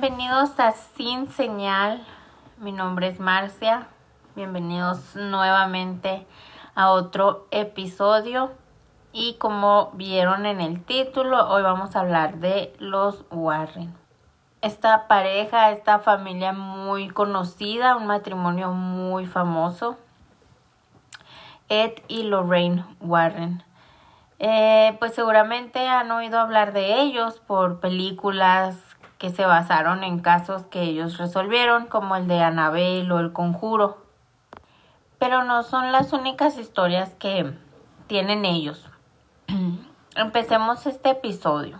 Bienvenidos 0.00 0.58
a 0.58 0.72
Sin 0.72 1.28
Señal. 1.30 2.02
Mi 2.56 2.72
nombre 2.72 3.08
es 3.08 3.20
Marcia. 3.20 3.86
Bienvenidos 4.34 5.14
nuevamente 5.14 6.26
a 6.74 6.90
otro 6.90 7.46
episodio. 7.50 8.50
Y 9.12 9.34
como 9.34 9.90
vieron 9.92 10.46
en 10.46 10.62
el 10.62 10.82
título, 10.82 11.50
hoy 11.50 11.62
vamos 11.62 11.94
a 11.94 12.00
hablar 12.00 12.38
de 12.38 12.74
los 12.78 13.26
Warren. 13.30 13.94
Esta 14.62 15.06
pareja, 15.06 15.70
esta 15.70 15.98
familia 15.98 16.54
muy 16.54 17.10
conocida, 17.10 17.96
un 17.96 18.06
matrimonio 18.06 18.72
muy 18.72 19.26
famoso. 19.26 19.98
Ed 21.68 21.92
y 22.08 22.22
Lorraine 22.22 22.86
Warren. 23.00 23.62
Eh, 24.38 24.96
pues 24.98 25.14
seguramente 25.14 25.86
han 25.86 26.10
oído 26.10 26.40
hablar 26.40 26.72
de 26.72 27.02
ellos 27.02 27.38
por 27.40 27.80
películas 27.80 28.89
que 29.20 29.28
se 29.28 29.44
basaron 29.44 30.02
en 30.02 30.20
casos 30.20 30.62
que 30.62 30.80
ellos 30.80 31.18
resolvieron, 31.18 31.86
como 31.86 32.16
el 32.16 32.26
de 32.26 32.42
Annabelle 32.42 33.12
o 33.12 33.20
el 33.20 33.34
Conjuro. 33.34 33.98
Pero 35.18 35.44
no 35.44 35.62
son 35.62 35.92
las 35.92 36.14
únicas 36.14 36.56
historias 36.56 37.14
que 37.16 37.52
tienen 38.06 38.46
ellos. 38.46 38.88
Empecemos 40.16 40.86
este 40.86 41.10
episodio. 41.10 41.78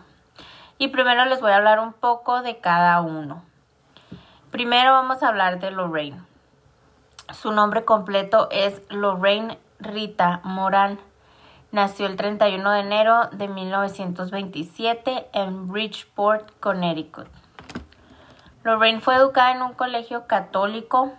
Y 0.76 0.88
primero 0.88 1.24
les 1.24 1.40
voy 1.40 1.52
a 1.52 1.56
hablar 1.56 1.80
un 1.80 1.94
poco 1.94 2.42
de 2.42 2.58
cada 2.58 3.00
uno. 3.00 3.42
Primero 4.50 4.92
vamos 4.92 5.22
a 5.22 5.28
hablar 5.28 5.60
de 5.60 5.70
Lorraine. 5.70 6.20
Su 7.32 7.52
nombre 7.52 7.86
completo 7.86 8.48
es 8.50 8.82
Lorraine 8.90 9.58
Rita 9.78 10.40
Morán. 10.44 11.00
Nació 11.72 12.06
el 12.06 12.16
31 12.16 12.68
de 12.72 12.80
enero 12.80 13.28
de 13.30 13.46
1927 13.46 15.28
en 15.32 15.68
Bridgeport, 15.68 16.50
Connecticut. 16.58 17.28
Lorraine 18.64 19.00
fue 19.00 19.14
educada 19.14 19.52
en 19.52 19.62
un 19.62 19.74
colegio 19.74 20.26
católico, 20.26 21.12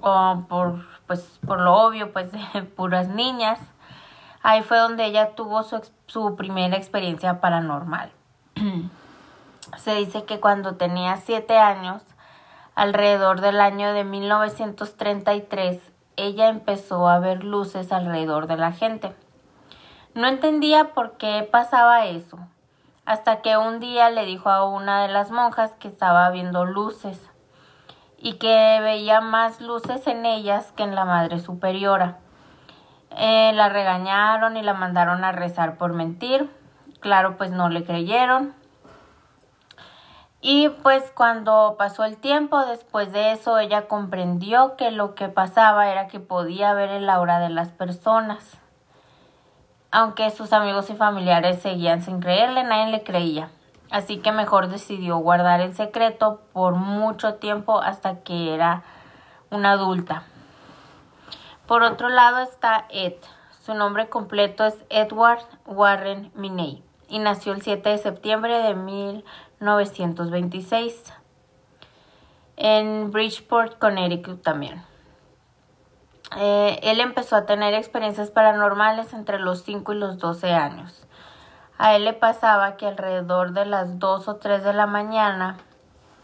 por, 0.00 0.86
pues, 1.06 1.38
por 1.46 1.60
lo 1.60 1.74
obvio, 1.74 2.10
pues 2.10 2.32
de 2.32 2.62
puras 2.76 3.08
niñas. 3.08 3.60
Ahí 4.42 4.62
fue 4.62 4.78
donde 4.78 5.04
ella 5.04 5.34
tuvo 5.34 5.62
su, 5.62 5.82
su 6.06 6.36
primera 6.36 6.76
experiencia 6.76 7.40
paranormal. 7.40 8.10
Se 9.76 9.94
dice 9.94 10.24
que 10.24 10.40
cuando 10.40 10.76
tenía 10.76 11.18
siete 11.18 11.58
años, 11.58 12.02
alrededor 12.74 13.42
del 13.42 13.60
año 13.60 13.92
de 13.92 14.04
1933, 14.04 15.80
ella 16.16 16.48
empezó 16.48 17.08
a 17.08 17.18
ver 17.18 17.44
luces 17.44 17.92
alrededor 17.92 18.46
de 18.46 18.56
la 18.56 18.72
gente. 18.72 19.14
No 20.14 20.28
entendía 20.28 20.92
por 20.92 21.16
qué 21.16 21.48
pasaba 21.50 22.04
eso, 22.04 22.38
hasta 23.06 23.40
que 23.40 23.56
un 23.56 23.80
día 23.80 24.10
le 24.10 24.26
dijo 24.26 24.50
a 24.50 24.68
una 24.68 25.00
de 25.00 25.08
las 25.08 25.30
monjas 25.30 25.72
que 25.78 25.88
estaba 25.88 26.28
viendo 26.28 26.66
luces 26.66 27.18
y 28.18 28.34
que 28.34 28.78
veía 28.82 29.22
más 29.22 29.62
luces 29.62 30.06
en 30.06 30.26
ellas 30.26 30.70
que 30.72 30.82
en 30.82 30.94
la 30.94 31.06
Madre 31.06 31.40
Superiora. 31.40 32.18
Eh, 33.16 33.52
la 33.54 33.70
regañaron 33.70 34.58
y 34.58 34.62
la 34.62 34.74
mandaron 34.74 35.24
a 35.24 35.32
rezar 35.32 35.78
por 35.78 35.94
mentir. 35.94 36.50
Claro, 37.00 37.38
pues 37.38 37.50
no 37.50 37.70
le 37.70 37.82
creyeron. 37.84 38.54
Y 40.42 40.68
pues 40.68 41.10
cuando 41.14 41.76
pasó 41.78 42.04
el 42.04 42.18
tiempo, 42.18 42.66
después 42.66 43.12
de 43.12 43.32
eso, 43.32 43.58
ella 43.58 43.88
comprendió 43.88 44.76
que 44.76 44.90
lo 44.90 45.14
que 45.14 45.28
pasaba 45.28 45.88
era 45.88 46.08
que 46.08 46.20
podía 46.20 46.74
ver 46.74 46.90
el 46.90 47.08
aura 47.08 47.38
de 47.38 47.48
las 47.48 47.70
personas. 47.70 48.61
Aunque 49.94 50.30
sus 50.30 50.54
amigos 50.54 50.88
y 50.88 50.94
familiares 50.94 51.60
seguían 51.60 52.00
sin 52.00 52.20
creerle, 52.20 52.64
nadie 52.64 52.90
le 52.90 53.04
creía. 53.04 53.50
Así 53.90 54.16
que 54.16 54.32
mejor 54.32 54.68
decidió 54.68 55.18
guardar 55.18 55.60
el 55.60 55.74
secreto 55.74 56.40
por 56.54 56.76
mucho 56.76 57.34
tiempo 57.34 57.78
hasta 57.78 58.22
que 58.22 58.54
era 58.54 58.84
una 59.50 59.72
adulta. 59.72 60.22
Por 61.66 61.82
otro 61.82 62.08
lado 62.08 62.38
está 62.38 62.86
Ed. 62.88 63.16
Su 63.66 63.74
nombre 63.74 64.08
completo 64.08 64.64
es 64.64 64.82
Edward 64.88 65.44
Warren 65.66 66.32
Miney 66.34 66.82
y 67.08 67.18
nació 67.18 67.52
el 67.52 67.60
7 67.60 67.90
de 67.90 67.98
septiembre 67.98 68.62
de 68.62 68.74
1926 68.74 71.12
en 72.56 73.10
Bridgeport, 73.10 73.78
Connecticut 73.78 74.42
también. 74.42 74.90
Eh, 76.36 76.80
él 76.82 77.00
empezó 77.00 77.36
a 77.36 77.46
tener 77.46 77.74
experiencias 77.74 78.30
paranormales 78.30 79.12
entre 79.12 79.38
los 79.38 79.62
5 79.62 79.92
y 79.92 79.96
los 79.96 80.18
12 80.18 80.52
años. 80.52 81.06
A 81.78 81.94
él 81.94 82.04
le 82.04 82.12
pasaba 82.12 82.76
que 82.76 82.86
alrededor 82.86 83.52
de 83.52 83.66
las 83.66 83.98
2 83.98 84.28
o 84.28 84.36
3 84.36 84.62
de 84.64 84.72
la 84.72 84.86
mañana 84.86 85.56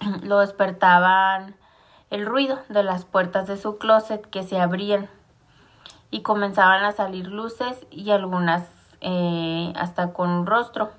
lo 0.22 0.38
despertaban 0.41 1.56
el 2.10 2.26
ruido 2.26 2.58
de 2.68 2.82
las 2.82 3.04
puertas 3.04 3.47
de 3.47 3.56
su 3.56 3.76
closet 3.76 4.24
que 4.30 4.42
se 4.42 4.60
abrían 4.60 5.08
y 6.10 6.22
comenzaban 6.22 6.84
a 6.84 6.92
salir 6.92 7.26
luces 7.26 7.86
y 7.91 8.10
algunas 8.10 8.66
eh, 9.00 9.72
hasta 9.76 10.12
con 10.12 10.30
un 10.30 10.47
rostro. 10.47 10.91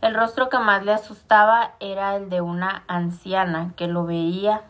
El 0.00 0.14
rostro 0.14 0.48
que 0.48 0.58
más 0.58 0.84
le 0.84 0.92
asustaba 0.92 1.72
era 1.78 2.16
el 2.16 2.30
de 2.30 2.40
una 2.40 2.82
anciana 2.88 3.72
que 3.76 3.86
lo 3.86 4.04
veía 4.04 4.62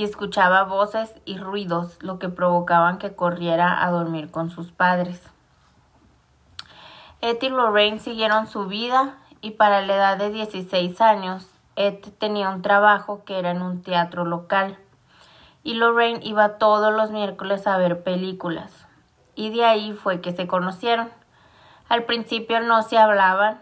y 0.00 0.04
escuchaba 0.04 0.62
voces 0.62 1.14
y 1.26 1.36
ruidos, 1.36 2.02
lo 2.02 2.18
que 2.18 2.30
provocaban 2.30 2.96
que 2.96 3.14
corriera 3.14 3.84
a 3.84 3.90
dormir 3.90 4.30
con 4.30 4.48
sus 4.48 4.72
padres. 4.72 5.22
Ed 7.20 7.36
y 7.42 7.50
Lorraine 7.50 7.98
siguieron 7.98 8.46
su 8.46 8.64
vida 8.64 9.18
y 9.42 9.50
para 9.50 9.82
la 9.82 9.96
edad 9.96 10.16
de 10.16 10.30
16 10.30 11.02
años, 11.02 11.50
Ed 11.76 11.98
tenía 12.16 12.48
un 12.48 12.62
trabajo 12.62 13.24
que 13.26 13.38
era 13.38 13.50
en 13.50 13.60
un 13.60 13.82
teatro 13.82 14.24
local 14.24 14.78
y 15.62 15.74
Lorraine 15.74 16.20
iba 16.22 16.56
todos 16.56 16.94
los 16.94 17.10
miércoles 17.10 17.66
a 17.66 17.76
ver 17.76 18.02
películas. 18.02 18.86
Y 19.34 19.50
de 19.50 19.66
ahí 19.66 19.92
fue 19.92 20.22
que 20.22 20.32
se 20.32 20.46
conocieron. 20.46 21.10
Al 21.90 22.04
principio 22.04 22.60
no 22.60 22.80
se 22.80 22.96
hablaban, 22.96 23.60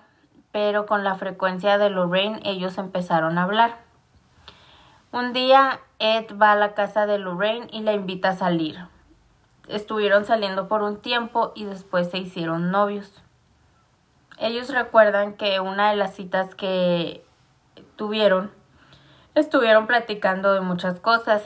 pero 0.52 0.86
con 0.86 1.02
la 1.02 1.16
frecuencia 1.16 1.78
de 1.78 1.90
Lorraine 1.90 2.38
ellos 2.44 2.78
empezaron 2.78 3.38
a 3.38 3.42
hablar. 3.42 3.87
Un 5.10 5.32
día 5.32 5.80
Ed 5.98 6.26
va 6.40 6.52
a 6.52 6.56
la 6.56 6.74
casa 6.74 7.06
de 7.06 7.18
Lorraine 7.18 7.68
y 7.72 7.80
la 7.80 7.94
invita 7.94 8.30
a 8.30 8.36
salir. 8.36 8.78
Estuvieron 9.66 10.26
saliendo 10.26 10.68
por 10.68 10.82
un 10.82 11.00
tiempo 11.00 11.52
y 11.54 11.64
después 11.64 12.10
se 12.10 12.18
hicieron 12.18 12.70
novios. 12.70 13.22
Ellos 14.36 14.68
recuerdan 14.68 15.32
que 15.32 15.60
una 15.60 15.90
de 15.90 15.96
las 15.96 16.14
citas 16.14 16.54
que 16.54 17.24
tuvieron 17.96 18.50
estuvieron 19.34 19.86
platicando 19.86 20.52
de 20.52 20.60
muchas 20.60 21.00
cosas, 21.00 21.42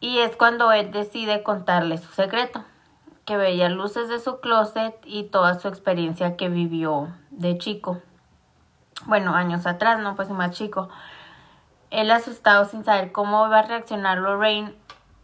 y 0.00 0.18
es 0.18 0.34
cuando 0.34 0.72
Ed 0.72 0.86
decide 0.86 1.42
contarle 1.42 1.98
su 1.98 2.10
secreto, 2.12 2.64
que 3.26 3.36
veía 3.36 3.68
luces 3.68 4.08
de 4.08 4.18
su 4.18 4.40
closet 4.40 4.96
y 5.04 5.24
toda 5.24 5.58
su 5.60 5.68
experiencia 5.68 6.36
que 6.36 6.48
vivió 6.48 7.14
de 7.30 7.58
chico. 7.58 8.00
Bueno, 9.06 9.34
años 9.34 9.66
atrás, 9.66 10.00
no 10.00 10.16
pues 10.16 10.30
más 10.30 10.50
chico. 10.50 10.88
Él 11.90 12.10
asustado 12.10 12.64
sin 12.64 12.84
saber 12.84 13.12
cómo 13.12 13.46
iba 13.46 13.58
a 13.58 13.62
reaccionar 13.62 14.18
Lorraine, 14.18 14.74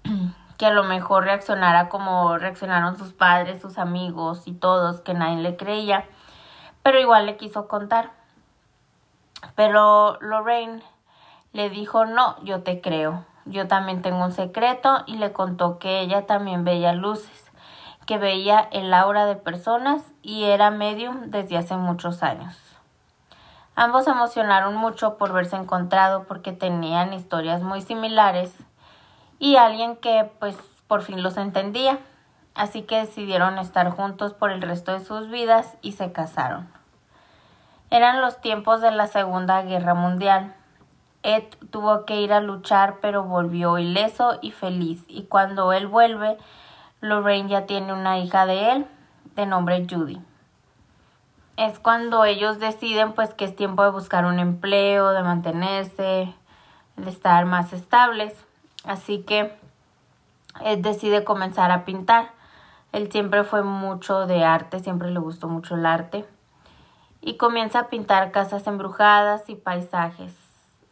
que 0.58 0.66
a 0.66 0.70
lo 0.70 0.84
mejor 0.84 1.24
reaccionara 1.24 1.88
como 1.88 2.38
reaccionaron 2.38 2.96
sus 2.96 3.12
padres, 3.12 3.60
sus 3.60 3.78
amigos 3.78 4.46
y 4.46 4.52
todos, 4.52 5.00
que 5.00 5.14
nadie 5.14 5.42
le 5.42 5.56
creía, 5.56 6.04
pero 6.82 7.00
igual 7.00 7.26
le 7.26 7.36
quiso 7.36 7.68
contar. 7.68 8.10
Pero 9.54 10.18
Lorraine 10.20 10.82
le 11.52 11.70
dijo, 11.70 12.04
no, 12.04 12.42
yo 12.44 12.62
te 12.62 12.80
creo 12.80 13.24
yo 13.46 13.68
también 13.68 14.02
tengo 14.02 14.24
un 14.24 14.32
secreto 14.32 15.04
y 15.06 15.16
le 15.16 15.32
contó 15.32 15.78
que 15.78 16.00
ella 16.00 16.26
también 16.26 16.64
veía 16.64 16.92
luces, 16.92 17.50
que 18.04 18.18
veía 18.18 18.68
el 18.72 18.92
aura 18.92 19.26
de 19.26 19.36
personas 19.36 20.02
y 20.22 20.44
era 20.44 20.70
medium 20.70 21.30
desde 21.30 21.56
hace 21.56 21.76
muchos 21.76 22.22
años. 22.22 22.65
Ambos 23.76 24.04
se 24.04 24.10
emocionaron 24.10 24.74
mucho 24.74 25.16
por 25.16 25.32
verse 25.32 25.54
encontrado 25.54 26.24
porque 26.24 26.52
tenían 26.52 27.12
historias 27.12 27.62
muy 27.62 27.80
similares 27.82 28.52
y 29.38 29.56
alguien 29.56 29.96
que 29.96 30.28
pues 30.40 30.56
por 30.88 31.02
fin 31.02 31.22
los 31.22 31.36
entendía. 31.36 32.00
Así 32.54 32.82
que 32.82 32.98
decidieron 32.98 33.58
estar 33.58 33.90
juntos 33.90 34.32
por 34.34 34.50
el 34.50 34.62
resto 34.62 34.92
de 34.92 35.04
sus 35.04 35.28
vidas 35.28 35.76
y 35.82 35.92
se 35.92 36.10
casaron. 36.10 36.68
Eran 37.90 38.20
los 38.20 38.40
tiempos 38.40 38.80
de 38.80 38.90
la 38.90 39.06
Segunda 39.06 39.62
Guerra 39.62 39.94
Mundial 39.94 40.54
Ed 41.26 41.42
tuvo 41.72 42.04
que 42.04 42.20
ir 42.20 42.32
a 42.32 42.40
luchar, 42.40 42.98
pero 43.00 43.24
volvió 43.24 43.78
ileso 43.78 44.38
y 44.42 44.52
feliz. 44.52 45.04
Y 45.08 45.24
cuando 45.24 45.72
él 45.72 45.88
vuelve, 45.88 46.38
Lorraine 47.00 47.48
ya 47.48 47.66
tiene 47.66 47.92
una 47.92 48.18
hija 48.18 48.46
de 48.46 48.70
él, 48.70 48.86
de 49.34 49.44
nombre 49.44 49.84
Judy. 49.90 50.20
Es 51.56 51.78
cuando 51.78 52.24
ellos 52.24 52.58
deciden 52.58 53.12
pues 53.12 53.32
que 53.34 53.46
es 53.46 53.56
tiempo 53.56 53.82
de 53.82 53.90
buscar 53.90 54.26
un 54.26 54.38
empleo, 54.38 55.10
de 55.10 55.22
mantenerse, 55.22 56.34
de 56.96 57.10
estar 57.10 57.46
más 57.46 57.72
estables. 57.72 58.34
Así 58.84 59.22
que 59.22 59.56
Ed 60.62 60.78
decide 60.78 61.24
comenzar 61.24 61.70
a 61.70 61.84
pintar. 61.84 62.30
Él 62.92 63.10
siempre 63.10 63.44
fue 63.44 63.62
mucho 63.62 64.26
de 64.26 64.44
arte, 64.44 64.80
siempre 64.80 65.10
le 65.10 65.18
gustó 65.18 65.48
mucho 65.48 65.76
el 65.76 65.86
arte. 65.86 66.26
Y 67.20 67.36
comienza 67.36 67.80
a 67.80 67.88
pintar 67.88 68.30
casas 68.30 68.66
embrujadas 68.66 69.48
y 69.48 69.54
paisajes 69.54 70.46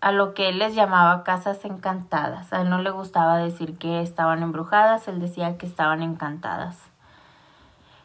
a 0.05 0.12
lo 0.12 0.34
que 0.34 0.50
él 0.50 0.58
les 0.58 0.75
llamaba 0.75 1.25
casas 1.25 1.64
encantadas. 1.64 2.52
A 2.52 2.60
él 2.60 2.69
no 2.69 2.76
le 2.82 2.90
gustaba 2.90 3.38
decir 3.38 3.78
que 3.78 4.02
estaban 4.02 4.43
embrujadas, 4.43 5.08
él 5.08 5.19
decía 5.19 5.56
que 5.56 5.64
estaban 5.64 6.02
encantadas. 6.02 6.76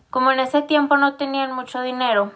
Como 0.10 0.32
en 0.32 0.40
ese 0.40 0.62
tiempo 0.62 0.96
no 0.96 1.16
tenían 1.16 1.54
mucho 1.54 1.82
dinero, 1.82 2.32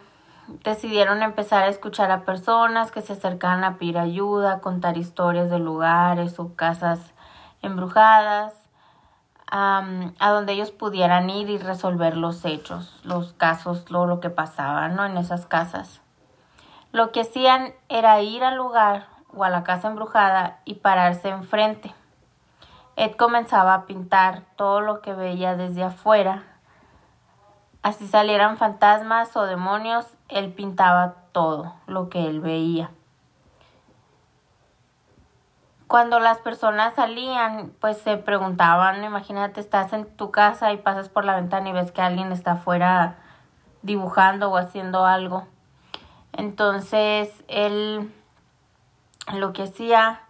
decidieron 0.48 1.24
empezar 1.24 1.64
a 1.64 1.68
escuchar 1.68 2.12
a 2.12 2.26
personas 2.26 2.92
que 2.92 3.02
se 3.02 3.14
acercaban 3.14 3.64
a 3.64 3.78
pedir 3.78 3.98
ayuda, 3.98 4.54
a 4.54 4.60
contar 4.60 4.98
historias 4.98 5.50
de 5.50 5.60
lugares 5.60 6.40
o 6.40 6.56
casas 6.56 7.00
embrujadas, 7.62 8.54
a 9.56 10.30
donde 10.32 10.54
ellos 10.54 10.72
pudieran 10.72 11.30
ir 11.30 11.50
y 11.52 11.60
resolver 11.60 12.18
los 12.18 12.44
hechos, 12.44 13.00
los 13.04 13.34
casos, 13.34 13.92
lo, 13.92 14.08
lo 14.08 14.20
que 14.20 14.32
pasaba 14.32 14.88
¿no? 14.88 15.06
en 15.06 15.16
esas 15.16 15.46
casas. 15.46 16.02
Lo 16.92 17.12
que 17.12 17.22
hacían 17.22 17.74
era 17.88 18.20
ir 18.22 18.44
al 18.44 18.56
lugar 18.56 19.08
o 19.32 19.44
a 19.44 19.50
la 19.50 19.64
casa 19.64 19.88
embrujada 19.88 20.60
y 20.66 20.76
pararse 20.76 21.30
enfrente. 21.30 21.94
Ed 22.96 23.12
comenzaba 23.16 23.74
a 23.74 23.86
pintar 23.86 24.44
todo 24.56 24.82
lo 24.82 25.02
que 25.02 25.14
veía 25.14 25.56
desde 25.56 25.84
afuera. 25.84 26.44
Así 27.82 28.08
salieran 28.08 28.58
fantasmas 28.58 29.36
o 29.36 29.46
demonios, 29.46 30.06
él 30.34 30.54
pintaba 30.54 31.16
todo 31.32 31.74
lo 31.88 32.10
que 32.10 32.26
él 32.28 32.42
veía. 32.42 32.92
Cuando 35.88 36.20
las 36.20 36.40
personas 36.40 36.96
salían, 36.96 37.72
pues 37.80 37.98
se 37.98 38.18
preguntaban, 38.18 39.04
imagínate, 39.04 39.60
estás 39.60 39.94
en 39.94 40.06
tu 40.16 40.32
casa 40.32 40.74
y 40.74 40.78
pasas 40.78 41.10
por 41.10 41.24
la 41.24 41.36
ventana 41.36 41.70
y 41.70 41.74
ves 41.74 41.92
que 41.92 42.02
alguien 42.02 42.32
está 42.32 42.54
afuera 42.54 43.18
dibujando 43.84 44.50
o 44.50 44.58
haciendo 44.58 45.06
algo. 45.06 45.46
Entonces, 46.32 47.44
él 47.48 48.12
lo 49.36 49.54
que 49.54 49.64
hacía 49.64 50.22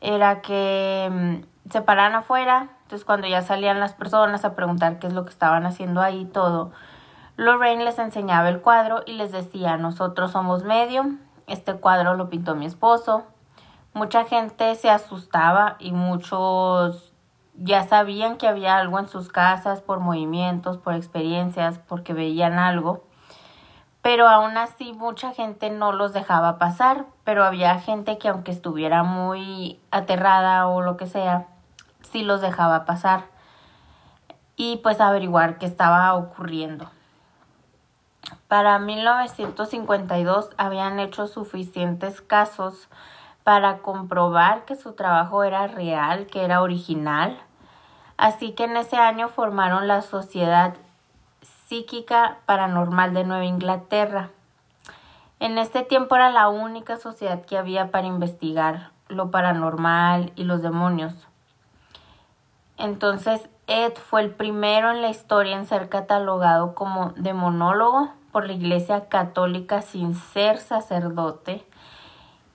era 0.00 0.42
que 0.42 1.08
mm, 1.10 1.70
se 1.70 1.80
paraban 1.80 2.14
afuera, 2.14 2.68
entonces 2.82 3.04
cuando 3.04 3.26
ya 3.26 3.42
salían 3.42 3.80
las 3.80 3.94
personas 3.94 4.44
a 4.44 4.54
preguntar 4.54 4.98
qué 4.98 5.06
es 5.06 5.12
lo 5.12 5.24
que 5.24 5.30
estaban 5.30 5.64
haciendo 5.64 6.02
ahí 6.02 6.24
todo, 6.26 6.72
Lorraine 7.36 7.84
les 7.84 7.98
enseñaba 7.98 8.50
el 8.50 8.60
cuadro 8.60 9.02
y 9.06 9.12
les 9.12 9.32
decía, 9.32 9.78
nosotros 9.78 10.32
somos 10.32 10.64
medium, 10.64 11.18
este 11.46 11.74
cuadro 11.74 12.14
lo 12.14 12.28
pintó 12.28 12.54
mi 12.54 12.66
esposo. 12.66 13.24
Mucha 13.94 14.24
gente 14.24 14.74
se 14.74 14.90
asustaba 14.90 15.76
y 15.78 15.92
muchos 15.92 17.12
ya 17.54 17.82
sabían 17.84 18.36
que 18.36 18.48
había 18.48 18.76
algo 18.76 18.98
en 18.98 19.08
sus 19.08 19.28
casas 19.28 19.80
por 19.80 20.00
movimientos, 20.00 20.78
por 20.78 20.94
experiencias, 20.94 21.78
porque 21.78 22.12
veían 22.12 22.58
algo. 22.58 23.04
Pero 24.02 24.28
aún 24.28 24.56
así 24.56 24.92
mucha 24.92 25.32
gente 25.32 25.70
no 25.70 25.92
los 25.92 26.12
dejaba 26.12 26.58
pasar, 26.58 27.06
pero 27.24 27.44
había 27.44 27.78
gente 27.78 28.18
que 28.18 28.28
aunque 28.28 28.50
estuviera 28.50 29.04
muy 29.04 29.80
aterrada 29.90 30.66
o 30.66 30.82
lo 30.82 30.96
que 30.96 31.06
sea, 31.06 31.46
sí 32.10 32.22
los 32.24 32.40
dejaba 32.40 32.84
pasar 32.84 33.24
y 34.56 34.78
pues 34.78 35.00
averiguar 35.00 35.58
qué 35.58 35.66
estaba 35.66 36.14
ocurriendo. 36.14 36.90
Para 38.52 38.78
1952 38.78 40.50
habían 40.58 41.00
hecho 41.00 41.26
suficientes 41.26 42.20
casos 42.20 42.86
para 43.44 43.78
comprobar 43.78 44.66
que 44.66 44.76
su 44.76 44.92
trabajo 44.92 45.42
era 45.42 45.68
real, 45.68 46.26
que 46.26 46.44
era 46.44 46.60
original. 46.60 47.40
Así 48.18 48.52
que 48.52 48.64
en 48.64 48.76
ese 48.76 48.98
año 48.98 49.30
formaron 49.30 49.88
la 49.88 50.02
Sociedad 50.02 50.74
Psíquica 51.40 52.40
Paranormal 52.44 53.14
de 53.14 53.24
Nueva 53.24 53.46
Inglaterra. 53.46 54.28
En 55.40 55.56
este 55.56 55.82
tiempo 55.82 56.16
era 56.16 56.28
la 56.28 56.50
única 56.50 56.98
sociedad 56.98 57.46
que 57.46 57.56
había 57.56 57.90
para 57.90 58.06
investigar 58.06 58.90
lo 59.08 59.30
paranormal 59.30 60.30
y 60.36 60.44
los 60.44 60.60
demonios. 60.60 61.14
Entonces 62.76 63.48
Ed 63.66 63.94
fue 63.94 64.20
el 64.20 64.30
primero 64.30 64.90
en 64.90 65.00
la 65.00 65.08
historia 65.08 65.56
en 65.56 65.64
ser 65.64 65.88
catalogado 65.88 66.74
como 66.74 67.14
demonólogo 67.16 68.12
por 68.32 68.46
la 68.46 68.54
Iglesia 68.54 69.08
Católica 69.08 69.82
sin 69.82 70.14
ser 70.14 70.58
sacerdote. 70.58 71.64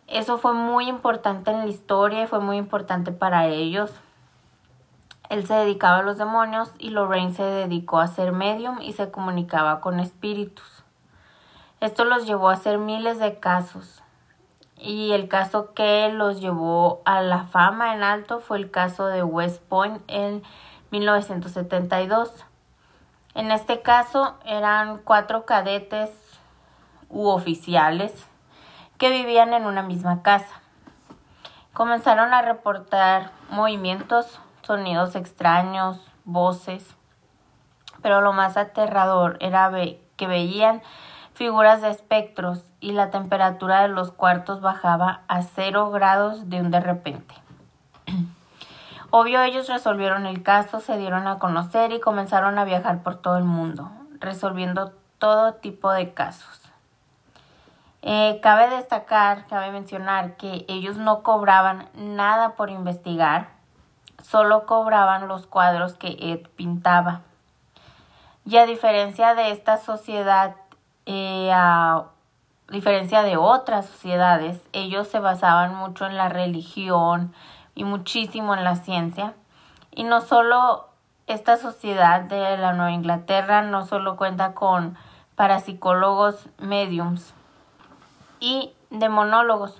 Eso 0.07 0.37
fue 0.37 0.53
muy 0.53 0.89
importante 0.89 1.51
en 1.51 1.59
la 1.59 1.67
historia 1.67 2.23
y 2.23 2.27
fue 2.27 2.39
muy 2.39 2.57
importante 2.57 3.11
para 3.11 3.47
ellos. 3.47 3.91
Él 5.29 5.45
se 5.45 5.53
dedicaba 5.53 5.99
a 5.99 6.03
los 6.03 6.17
demonios 6.17 6.71
y 6.79 6.89
Lorraine 6.89 7.33
se 7.33 7.43
dedicó 7.43 7.99
a 7.99 8.07
ser 8.07 8.31
medium 8.31 8.81
y 8.81 8.93
se 8.93 9.11
comunicaba 9.11 9.81
con 9.81 9.99
espíritus. 9.99 10.83
Esto 11.79 12.05
los 12.05 12.25
llevó 12.25 12.49
a 12.49 12.53
hacer 12.53 12.79
miles 12.79 13.19
de 13.19 13.39
casos. 13.39 14.01
Y 14.79 15.11
el 15.11 15.27
caso 15.27 15.73
que 15.73 16.09
los 16.13 16.39
llevó 16.39 17.01
a 17.05 17.21
la 17.21 17.43
fama 17.45 17.93
en 17.93 18.03
alto 18.03 18.39
fue 18.39 18.57
el 18.57 18.71
caso 18.71 19.07
de 19.07 19.23
West 19.23 19.61
Point 19.63 20.01
en 20.07 20.43
1972. 20.91 22.45
En 23.37 23.51
este 23.51 23.83
caso 23.83 24.33
eran 24.45 24.97
cuatro 24.97 25.45
cadetes 25.45 26.09
u 27.07 27.27
oficiales 27.27 28.11
que 28.97 29.11
vivían 29.11 29.53
en 29.53 29.67
una 29.67 29.83
misma 29.83 30.23
casa. 30.23 30.59
Comenzaron 31.71 32.33
a 32.33 32.41
reportar 32.41 33.29
movimientos, 33.51 34.39
sonidos 34.63 35.15
extraños, 35.15 36.03
voces, 36.25 36.95
pero 38.01 38.21
lo 38.21 38.33
más 38.33 38.57
aterrador 38.57 39.37
era 39.39 39.71
que 40.15 40.25
veían 40.25 40.81
figuras 41.35 41.83
de 41.83 41.91
espectros 41.91 42.65
y 42.79 42.93
la 42.93 43.11
temperatura 43.11 43.83
de 43.83 43.89
los 43.89 44.11
cuartos 44.11 44.61
bajaba 44.61 45.21
a 45.27 45.43
cero 45.43 45.91
grados 45.91 46.49
de 46.49 46.59
un 46.59 46.71
de 46.71 46.79
repente. 46.79 47.35
Obvio 49.09 49.41
ellos 49.41 49.69
resolvieron 49.69 50.25
el 50.25 50.43
caso, 50.43 50.81
se 50.81 50.97
dieron 50.97 51.27
a 51.27 51.39
conocer 51.39 51.91
y 51.93 51.99
comenzaron 51.99 52.59
a 52.59 52.65
viajar 52.65 53.03
por 53.03 53.15
todo 53.15 53.37
el 53.37 53.45
mundo, 53.45 53.89
resolviendo 54.19 54.91
todo 55.17 55.53
tipo 55.53 55.91
de 55.91 56.13
casos. 56.13 56.61
Eh, 58.01 58.39
cabe 58.41 58.69
destacar, 58.69 59.47
cabe 59.47 59.71
mencionar 59.71 60.35
que 60.35 60.65
ellos 60.67 60.97
no 60.97 61.23
cobraban 61.23 61.89
nada 61.95 62.55
por 62.55 62.69
investigar, 62.69 63.49
solo 64.21 64.65
cobraban 64.65 65.27
los 65.27 65.47
cuadros 65.47 65.95
que 65.95 66.17
Ed 66.19 66.47
pintaba. 66.55 67.21
Y 68.45 68.57
a 68.57 68.65
diferencia 68.65 69.35
de 69.35 69.51
esta 69.51 69.77
sociedad, 69.77 70.55
eh, 71.05 71.49
a 71.53 72.05
diferencia 72.69 73.23
de 73.23 73.37
otras 73.37 73.85
sociedades, 73.85 74.61
ellos 74.73 75.07
se 75.07 75.19
basaban 75.19 75.75
mucho 75.75 76.05
en 76.05 76.17
la 76.17 76.29
religión, 76.29 77.33
y 77.77 77.83
muchísimo 77.83 78.55
en 78.55 78.63
la 78.63 78.75
ciencia. 78.75 79.35
Y 79.91 80.03
no 80.03 80.21
solo 80.21 80.89
esta 81.27 81.57
sociedad 81.57 82.21
de 82.21 82.57
la 82.57 82.73
Nueva 82.73 82.91
Inglaterra 82.91 83.61
no 83.61 83.85
solo 83.85 84.17
cuenta 84.17 84.53
con 84.53 84.97
parapsicólogos 85.35 86.49
mediums 86.57 87.33
y 88.39 88.73
demonólogos, 88.89 89.79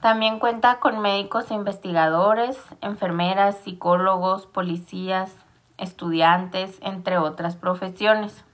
también 0.00 0.40
cuenta 0.40 0.80
con 0.80 0.98
médicos 0.98 1.50
e 1.50 1.54
investigadores, 1.54 2.58
enfermeras, 2.80 3.58
psicólogos, 3.58 4.46
policías, 4.46 5.32
estudiantes, 5.78 6.78
entre 6.80 7.18
otras 7.18 7.54
profesiones. 7.54 8.44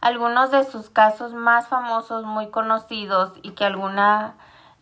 Algunos 0.00 0.52
de 0.52 0.62
sus 0.62 0.88
casos 0.90 1.34
más 1.34 1.66
famosos, 1.66 2.24
muy 2.24 2.50
conocidos 2.50 3.32
y 3.42 3.52
que 3.52 3.64
alguna 3.64 4.36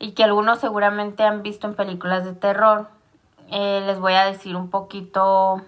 y 0.04 0.12
que 0.12 0.22
algunos 0.22 0.58
seguramente 0.58 1.24
han 1.24 1.42
visto 1.42 1.66
en 1.66 1.74
películas 1.74 2.26
de 2.26 2.34
terror. 2.34 2.88
Eh, 3.48 3.82
les 3.86 3.98
voy 3.98 4.12
a 4.12 4.26
decir 4.26 4.54
un 4.54 4.68
poquito 4.68 5.62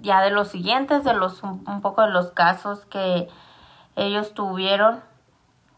ya 0.00 0.22
de 0.22 0.30
los 0.30 0.48
siguientes, 0.48 1.04
de 1.04 1.14
los 1.14 1.44
un, 1.44 1.80
poco 1.80 2.02
de 2.02 2.10
los 2.10 2.32
casos 2.32 2.84
que 2.86 3.28
ellos 3.94 4.34
tuvieron. 4.34 5.00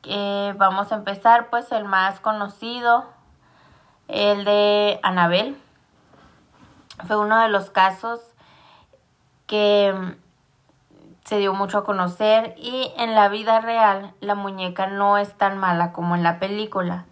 Eh, 0.04 0.54
vamos 0.56 0.90
a 0.90 0.94
empezar 0.94 1.50
pues 1.50 1.70
el 1.70 1.84
más 1.84 2.18
conocido, 2.20 3.04
el 4.08 4.46
de 4.46 4.98
Anabel. 5.02 5.54
Fue 7.06 7.18
uno 7.18 7.42
de 7.42 7.50
los 7.50 7.68
casos 7.68 8.22
que 9.46 9.92
mm, 9.94 10.12
se 11.26 11.36
dio 11.36 11.52
mucho 11.52 11.76
a 11.76 11.84
conocer 11.84 12.54
y 12.56 12.90
en 12.96 13.14
la 13.14 13.28
vida 13.28 13.60
real 13.60 14.14
la 14.20 14.34
muñeca 14.34 14.86
no 14.86 15.18
es 15.18 15.36
tan 15.36 15.58
mala 15.58 15.92
como 15.92 16.14
en 16.14 16.22
la 16.22 16.38
película. 16.38 17.04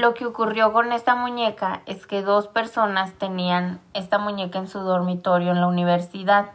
Lo 0.00 0.14
que 0.14 0.24
ocurrió 0.24 0.72
con 0.72 0.92
esta 0.92 1.14
muñeca 1.14 1.82
es 1.84 2.06
que 2.06 2.22
dos 2.22 2.48
personas 2.48 3.12
tenían 3.18 3.80
esta 3.92 4.16
muñeca 4.16 4.58
en 4.58 4.66
su 4.66 4.78
dormitorio 4.78 5.50
en 5.50 5.60
la 5.60 5.66
universidad 5.66 6.52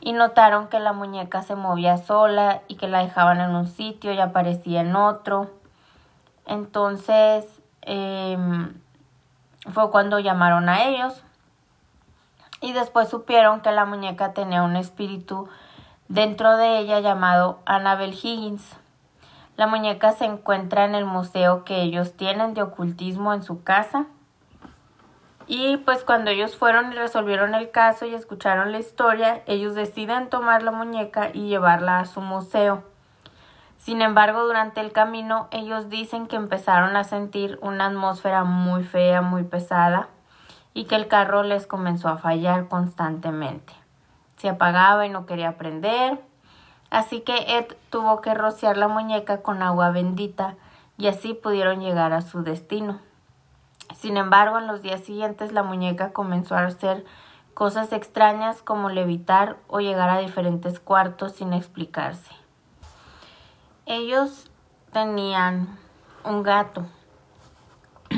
y 0.00 0.12
notaron 0.12 0.68
que 0.68 0.78
la 0.78 0.92
muñeca 0.92 1.42
se 1.42 1.56
movía 1.56 1.96
sola 1.96 2.62
y 2.68 2.76
que 2.76 2.86
la 2.86 3.00
dejaban 3.00 3.40
en 3.40 3.56
un 3.56 3.66
sitio 3.66 4.12
y 4.12 4.20
aparecía 4.20 4.82
en 4.82 4.94
otro. 4.94 5.50
Entonces 6.46 7.44
em, 7.82 8.80
fue 9.72 9.90
cuando 9.90 10.20
llamaron 10.20 10.68
a 10.68 10.84
ellos 10.84 11.24
y 12.60 12.72
después 12.72 13.08
supieron 13.08 13.62
que 13.62 13.72
la 13.72 13.84
muñeca 13.84 14.32
tenía 14.32 14.62
un 14.62 14.76
espíritu 14.76 15.48
dentro 16.06 16.56
de 16.56 16.78
ella 16.78 17.00
llamado 17.00 17.58
Annabel 17.66 18.12
Higgins. 18.12 18.76
La 19.56 19.68
muñeca 19.68 20.12
se 20.12 20.24
encuentra 20.24 20.84
en 20.84 20.96
el 20.96 21.04
museo 21.04 21.64
que 21.64 21.82
ellos 21.82 22.16
tienen 22.16 22.54
de 22.54 22.62
ocultismo 22.62 23.32
en 23.32 23.42
su 23.42 23.62
casa. 23.62 24.06
Y 25.46 25.76
pues 25.78 26.02
cuando 26.02 26.30
ellos 26.30 26.56
fueron 26.56 26.92
y 26.92 26.96
resolvieron 26.96 27.54
el 27.54 27.70
caso 27.70 28.06
y 28.06 28.14
escucharon 28.14 28.72
la 28.72 28.78
historia, 28.78 29.42
ellos 29.46 29.74
deciden 29.74 30.28
tomar 30.28 30.62
la 30.62 30.72
muñeca 30.72 31.30
y 31.32 31.48
llevarla 31.48 32.00
a 32.00 32.04
su 32.06 32.20
museo. 32.20 32.82
Sin 33.78 34.00
embargo, 34.00 34.44
durante 34.44 34.80
el 34.80 34.92
camino 34.92 35.48
ellos 35.50 35.88
dicen 35.90 36.26
que 36.26 36.36
empezaron 36.36 36.96
a 36.96 37.04
sentir 37.04 37.58
una 37.62 37.86
atmósfera 37.86 38.42
muy 38.42 38.82
fea, 38.82 39.20
muy 39.20 39.44
pesada 39.44 40.08
y 40.72 40.86
que 40.86 40.96
el 40.96 41.06
carro 41.06 41.42
les 41.42 41.66
comenzó 41.66 42.08
a 42.08 42.16
fallar 42.16 42.66
constantemente. 42.68 43.72
Se 44.38 44.48
apagaba 44.48 45.06
y 45.06 45.10
no 45.10 45.26
quería 45.26 45.58
prender, 45.58 46.18
así 46.94 47.22
que 47.22 47.58
Ed 47.58 47.66
tuvo 47.90 48.20
que 48.20 48.34
rociar 48.34 48.76
la 48.76 48.86
muñeca 48.86 49.42
con 49.42 49.62
agua 49.62 49.90
bendita 49.90 50.54
y 50.96 51.08
así 51.08 51.34
pudieron 51.34 51.80
llegar 51.80 52.12
a 52.12 52.20
su 52.20 52.44
destino. 52.44 53.00
Sin 53.96 54.16
embargo, 54.16 54.58
en 54.58 54.68
los 54.68 54.80
días 54.80 55.00
siguientes 55.00 55.52
la 55.52 55.64
muñeca 55.64 56.12
comenzó 56.12 56.54
a 56.54 56.66
hacer 56.66 57.04
cosas 57.52 57.92
extrañas 57.92 58.62
como 58.62 58.90
levitar 58.90 59.56
o 59.66 59.80
llegar 59.80 60.08
a 60.08 60.18
diferentes 60.18 60.78
cuartos 60.78 61.32
sin 61.32 61.52
explicarse. 61.52 62.30
Ellos 63.86 64.48
tenían 64.92 65.76
un 66.24 66.44
gato 66.44 66.86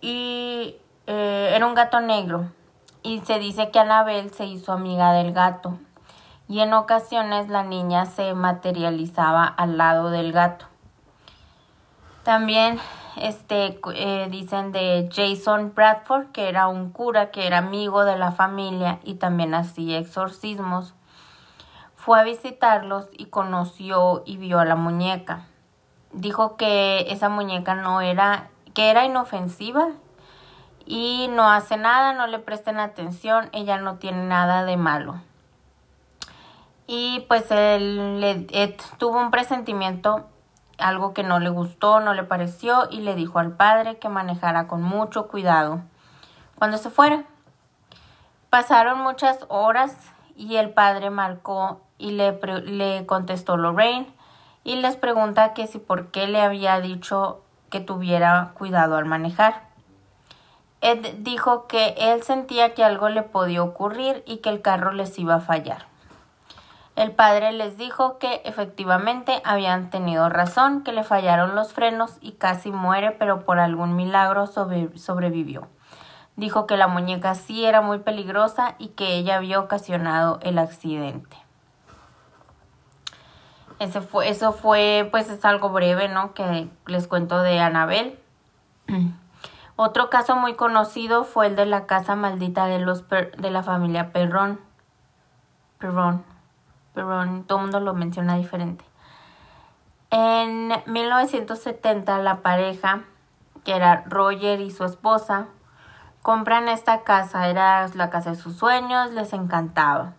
y 0.00 0.76
eh, 1.08 1.50
era 1.54 1.66
un 1.66 1.74
gato 1.74 2.00
negro 2.00 2.52
y 3.02 3.18
se 3.20 3.40
dice 3.40 3.72
que 3.72 3.80
Anabel 3.80 4.30
se 4.30 4.46
hizo 4.46 4.72
amiga 4.72 5.12
del 5.12 5.32
gato 5.32 5.76
y 6.54 6.60
en 6.60 6.72
ocasiones 6.72 7.48
la 7.48 7.64
niña 7.64 8.06
se 8.06 8.32
materializaba 8.32 9.44
al 9.44 9.76
lado 9.76 10.10
del 10.10 10.30
gato. 10.30 10.66
También 12.22 12.78
este, 13.16 13.80
eh, 13.92 14.28
dicen 14.30 14.70
de 14.70 15.10
Jason 15.12 15.72
Bradford, 15.74 16.28
que 16.30 16.48
era 16.48 16.68
un 16.68 16.92
cura, 16.92 17.32
que 17.32 17.48
era 17.48 17.58
amigo 17.58 18.04
de 18.04 18.16
la 18.16 18.30
familia 18.30 19.00
y 19.02 19.14
también 19.14 19.52
hacía 19.52 19.98
exorcismos. 19.98 20.94
Fue 21.96 22.20
a 22.20 22.22
visitarlos 22.22 23.08
y 23.10 23.26
conoció 23.26 24.22
y 24.24 24.36
vio 24.36 24.60
a 24.60 24.64
la 24.64 24.76
muñeca. 24.76 25.46
Dijo 26.12 26.56
que 26.56 27.06
esa 27.08 27.28
muñeca 27.28 27.74
no 27.74 28.00
era 28.00 28.48
que 28.74 28.92
era 28.92 29.04
inofensiva 29.04 29.88
y 30.86 31.26
no 31.32 31.50
hace 31.50 31.76
nada, 31.78 32.12
no 32.12 32.28
le 32.28 32.38
presten 32.38 32.78
atención, 32.78 33.48
ella 33.50 33.78
no 33.78 33.96
tiene 33.96 34.24
nada 34.24 34.64
de 34.64 34.76
malo. 34.76 35.20
Y 36.86 37.20
pues 37.28 37.50
él, 37.50 38.46
tuvo 38.98 39.18
un 39.18 39.30
presentimiento, 39.30 40.26
algo 40.78 41.14
que 41.14 41.22
no 41.22 41.38
le 41.38 41.48
gustó, 41.48 42.00
no 42.00 42.14
le 42.14 42.24
pareció, 42.24 42.88
y 42.90 43.00
le 43.00 43.14
dijo 43.14 43.38
al 43.38 43.52
padre 43.52 43.98
que 43.98 44.08
manejara 44.08 44.66
con 44.66 44.82
mucho 44.82 45.28
cuidado 45.28 45.80
cuando 46.58 46.76
se 46.78 46.90
fuera. 46.90 47.24
Pasaron 48.50 49.00
muchas 49.00 49.44
horas 49.48 49.96
y 50.36 50.56
el 50.56 50.70
padre 50.70 51.10
marcó 51.10 51.80
y 51.98 52.12
le, 52.12 52.38
le 52.64 53.06
contestó 53.06 53.56
Lorraine 53.56 54.06
y 54.62 54.76
les 54.76 54.96
pregunta 54.96 55.54
que 55.54 55.66
si 55.66 55.78
por 55.78 56.10
qué 56.10 56.26
le 56.26 56.40
había 56.40 56.80
dicho 56.80 57.42
que 57.70 57.80
tuviera 57.80 58.52
cuidado 58.56 58.96
al 58.96 59.04
manejar. 59.04 59.62
Ed 60.80 61.16
dijo 61.18 61.66
que 61.66 61.94
él 61.98 62.22
sentía 62.22 62.74
que 62.74 62.84
algo 62.84 63.08
le 63.08 63.22
podía 63.22 63.62
ocurrir 63.62 64.22
y 64.26 64.38
que 64.38 64.50
el 64.50 64.60
carro 64.60 64.92
les 64.92 65.18
iba 65.18 65.36
a 65.36 65.40
fallar. 65.40 65.93
El 66.96 67.10
padre 67.10 67.50
les 67.52 67.76
dijo 67.76 68.18
que 68.18 68.40
efectivamente 68.44 69.42
habían 69.44 69.90
tenido 69.90 70.28
razón, 70.28 70.82
que 70.84 70.92
le 70.92 71.02
fallaron 71.02 71.56
los 71.56 71.72
frenos 71.72 72.18
y 72.20 72.32
casi 72.32 72.70
muere, 72.70 73.10
pero 73.10 73.44
por 73.44 73.58
algún 73.58 73.96
milagro 73.96 74.46
sobrevivió. 74.46 75.66
Dijo 76.36 76.66
que 76.66 76.76
la 76.76 76.86
muñeca 76.86 77.34
sí 77.34 77.64
era 77.64 77.80
muy 77.80 77.98
peligrosa 77.98 78.76
y 78.78 78.88
que 78.88 79.16
ella 79.16 79.36
había 79.36 79.58
ocasionado 79.58 80.38
el 80.42 80.58
accidente. 80.58 81.36
Ese 83.80 84.00
fue, 84.00 84.28
eso 84.28 84.52
fue, 84.52 85.08
pues 85.10 85.28
es 85.30 85.44
algo 85.44 85.70
breve, 85.70 86.08
¿no? 86.08 86.32
Que 86.32 86.68
les 86.86 87.08
cuento 87.08 87.42
de 87.42 87.58
Anabel. 87.58 88.20
Otro 89.76 90.10
caso 90.10 90.36
muy 90.36 90.54
conocido 90.54 91.24
fue 91.24 91.48
el 91.48 91.56
de 91.56 91.66
la 91.66 91.86
casa 91.86 92.14
maldita 92.14 92.66
de 92.66 92.78
los 92.78 93.08
de 93.08 93.50
la 93.50 93.64
familia 93.64 94.12
Perrón. 94.12 94.60
Perrón. 95.78 96.33
Perrón, 96.94 97.44
todo 97.44 97.58
el 97.58 97.62
mundo 97.64 97.80
lo 97.80 97.92
menciona 97.92 98.36
diferente. 98.36 98.84
En 100.10 100.72
1970 100.86 102.18
la 102.20 102.40
pareja, 102.40 103.02
que 103.64 103.74
era 103.74 104.04
Roger 104.06 104.60
y 104.60 104.70
su 104.70 104.84
esposa, 104.84 105.48
compran 106.22 106.68
esta 106.68 107.02
casa, 107.02 107.48
era 107.48 107.88
la 107.88 108.10
casa 108.10 108.30
de 108.30 108.36
sus 108.36 108.56
sueños, 108.56 109.10
les 109.10 109.32
encantaba. 109.32 110.12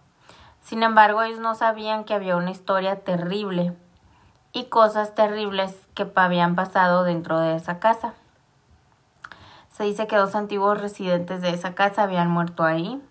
Sin 0.62 0.84
embargo, 0.84 1.22
ellos 1.22 1.40
no 1.40 1.56
sabían 1.56 2.04
que 2.04 2.14
había 2.14 2.36
una 2.36 2.52
historia 2.52 3.00
terrible 3.04 3.74
y 4.52 4.66
cosas 4.66 5.16
terribles 5.16 5.80
que 5.94 6.12
habían 6.16 6.56
pasado 6.56 7.04
dentro 7.04 7.40
de 7.40 7.56
esa 7.56 7.80
casa. 7.80 8.16
Se 9.70 9.84
dice 9.84 10.08
que 10.08 10.16
dos 10.16 10.36
antiguos 10.36 10.82
residentes 10.82 11.42
de 11.42 11.52
esa 11.52 11.74
casa 11.74 12.04
habían 12.04 12.30
muerto 12.30 12.64
ahí, 12.64 13.02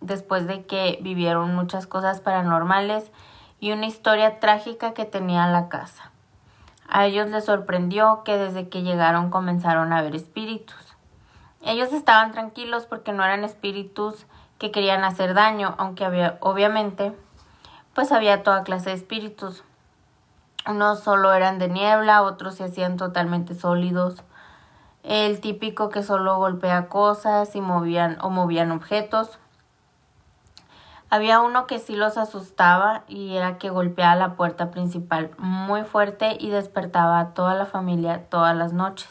después 0.00 0.46
de 0.46 0.64
que 0.64 0.98
vivieron 1.02 1.54
muchas 1.54 1.86
cosas 1.86 2.20
paranormales 2.20 3.10
y 3.60 3.72
una 3.72 3.86
historia 3.86 4.40
trágica 4.40 4.94
que 4.94 5.04
tenía 5.04 5.46
la 5.46 5.68
casa. 5.68 6.10
A 6.88 7.06
ellos 7.06 7.28
les 7.28 7.44
sorprendió 7.44 8.22
que 8.24 8.36
desde 8.36 8.68
que 8.68 8.82
llegaron 8.82 9.30
comenzaron 9.30 9.92
a 9.92 10.02
ver 10.02 10.16
espíritus. 10.16 10.96
Ellos 11.62 11.92
estaban 11.92 12.32
tranquilos 12.32 12.86
porque 12.86 13.12
no 13.12 13.22
eran 13.22 13.44
espíritus 13.44 14.26
que 14.58 14.70
querían 14.70 15.04
hacer 15.04 15.34
daño, 15.34 15.74
aunque 15.78 16.04
había, 16.04 16.38
obviamente, 16.40 17.14
pues 17.94 18.12
había 18.12 18.42
toda 18.42 18.64
clase 18.64 18.90
de 18.90 18.96
espíritus. 18.96 19.62
Unos 20.66 21.00
solo 21.00 21.32
eran 21.32 21.58
de 21.58 21.68
niebla, 21.68 22.22
otros 22.22 22.56
se 22.56 22.64
hacían 22.64 22.96
totalmente 22.96 23.54
sólidos. 23.54 24.22
El 25.02 25.40
típico 25.40 25.88
que 25.88 26.02
solo 26.02 26.36
golpea 26.36 26.88
cosas 26.88 27.54
y 27.56 27.60
movían 27.60 28.18
o 28.20 28.30
movían 28.30 28.70
objetos. 28.70 29.38
Había 31.10 31.40
uno 31.40 31.66
que 31.66 31.80
sí 31.80 31.96
los 31.96 32.16
asustaba 32.16 33.02
y 33.08 33.36
era 33.36 33.58
que 33.58 33.68
golpeaba 33.68 34.14
la 34.14 34.36
puerta 34.36 34.70
principal 34.70 35.32
muy 35.38 35.82
fuerte 35.82 36.36
y 36.38 36.50
despertaba 36.50 37.18
a 37.18 37.34
toda 37.34 37.54
la 37.54 37.66
familia 37.66 38.28
todas 38.28 38.56
las 38.56 38.72
noches. 38.72 39.10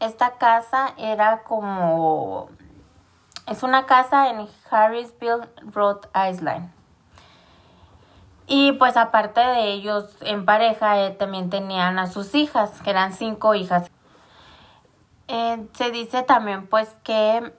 Esta 0.00 0.38
casa 0.38 0.94
era 0.96 1.42
como 1.42 2.48
es 3.46 3.62
una 3.62 3.84
casa 3.86 4.30
en 4.30 4.48
Harrisville, 4.70 5.48
Rhode 5.72 6.08
Island. 6.30 6.72
Y 8.46 8.72
pues 8.72 8.96
aparte 8.96 9.40
de 9.40 9.72
ellos 9.72 10.16
en 10.20 10.44
pareja, 10.44 11.00
eh, 11.04 11.10
también 11.10 11.50
tenían 11.50 11.98
a 11.98 12.06
sus 12.06 12.34
hijas, 12.34 12.80
que 12.82 12.90
eran 12.90 13.12
cinco 13.12 13.54
hijas. 13.54 13.90
Eh, 15.28 15.68
se 15.74 15.90
dice 15.90 16.22
también 16.22 16.68
pues 16.68 16.88
que 17.02 17.52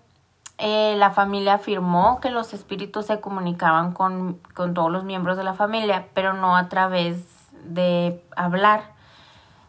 eh, 0.57 0.95
la 0.97 1.11
familia 1.11 1.55
afirmó 1.55 2.19
que 2.19 2.29
los 2.29 2.53
espíritus 2.53 3.05
se 3.05 3.19
comunicaban 3.19 3.93
con, 3.93 4.39
con 4.53 4.73
todos 4.73 4.91
los 4.91 5.03
miembros 5.03 5.37
de 5.37 5.43
la 5.43 5.53
familia, 5.53 6.07
pero 6.13 6.33
no 6.33 6.57
a 6.57 6.69
través 6.69 7.23
de 7.63 8.23
hablar, 8.35 8.93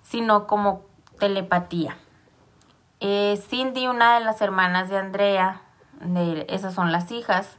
sino 0.02 0.46
como 0.46 0.82
telepatía. 1.18 1.96
Cindy, 3.00 3.86
una 3.86 4.14
de 4.14 4.24
las 4.24 4.40
hermanas 4.40 4.88
de 4.88 4.98
Andrea, 4.98 5.62
esas 6.48 6.74
son 6.74 6.90
las 6.90 7.10
hijas, 7.12 7.58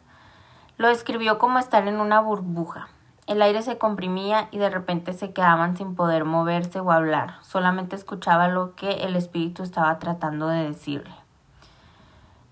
lo 0.77 0.87
escribió 0.87 1.37
como 1.39 1.59
estar 1.59 1.87
en 1.87 1.99
una 1.99 2.19
burbuja. 2.21 2.87
El 3.27 3.41
aire 3.41 3.61
se 3.61 3.77
comprimía 3.77 4.47
y 4.51 4.57
de 4.57 4.69
repente 4.69 5.13
se 5.13 5.33
quedaban 5.33 5.77
sin 5.77 5.93
poder 5.93 6.25
moverse 6.25 6.79
o 6.79 6.91
hablar. 6.91 7.35
Solamente 7.41 7.95
escuchaba 7.95 8.47
lo 8.47 8.75
que 8.75 9.03
el 9.03 9.15
espíritu 9.15 9.61
estaba 9.61 9.99
tratando 9.99 10.47
de 10.47 10.63
decirle. 10.63 11.13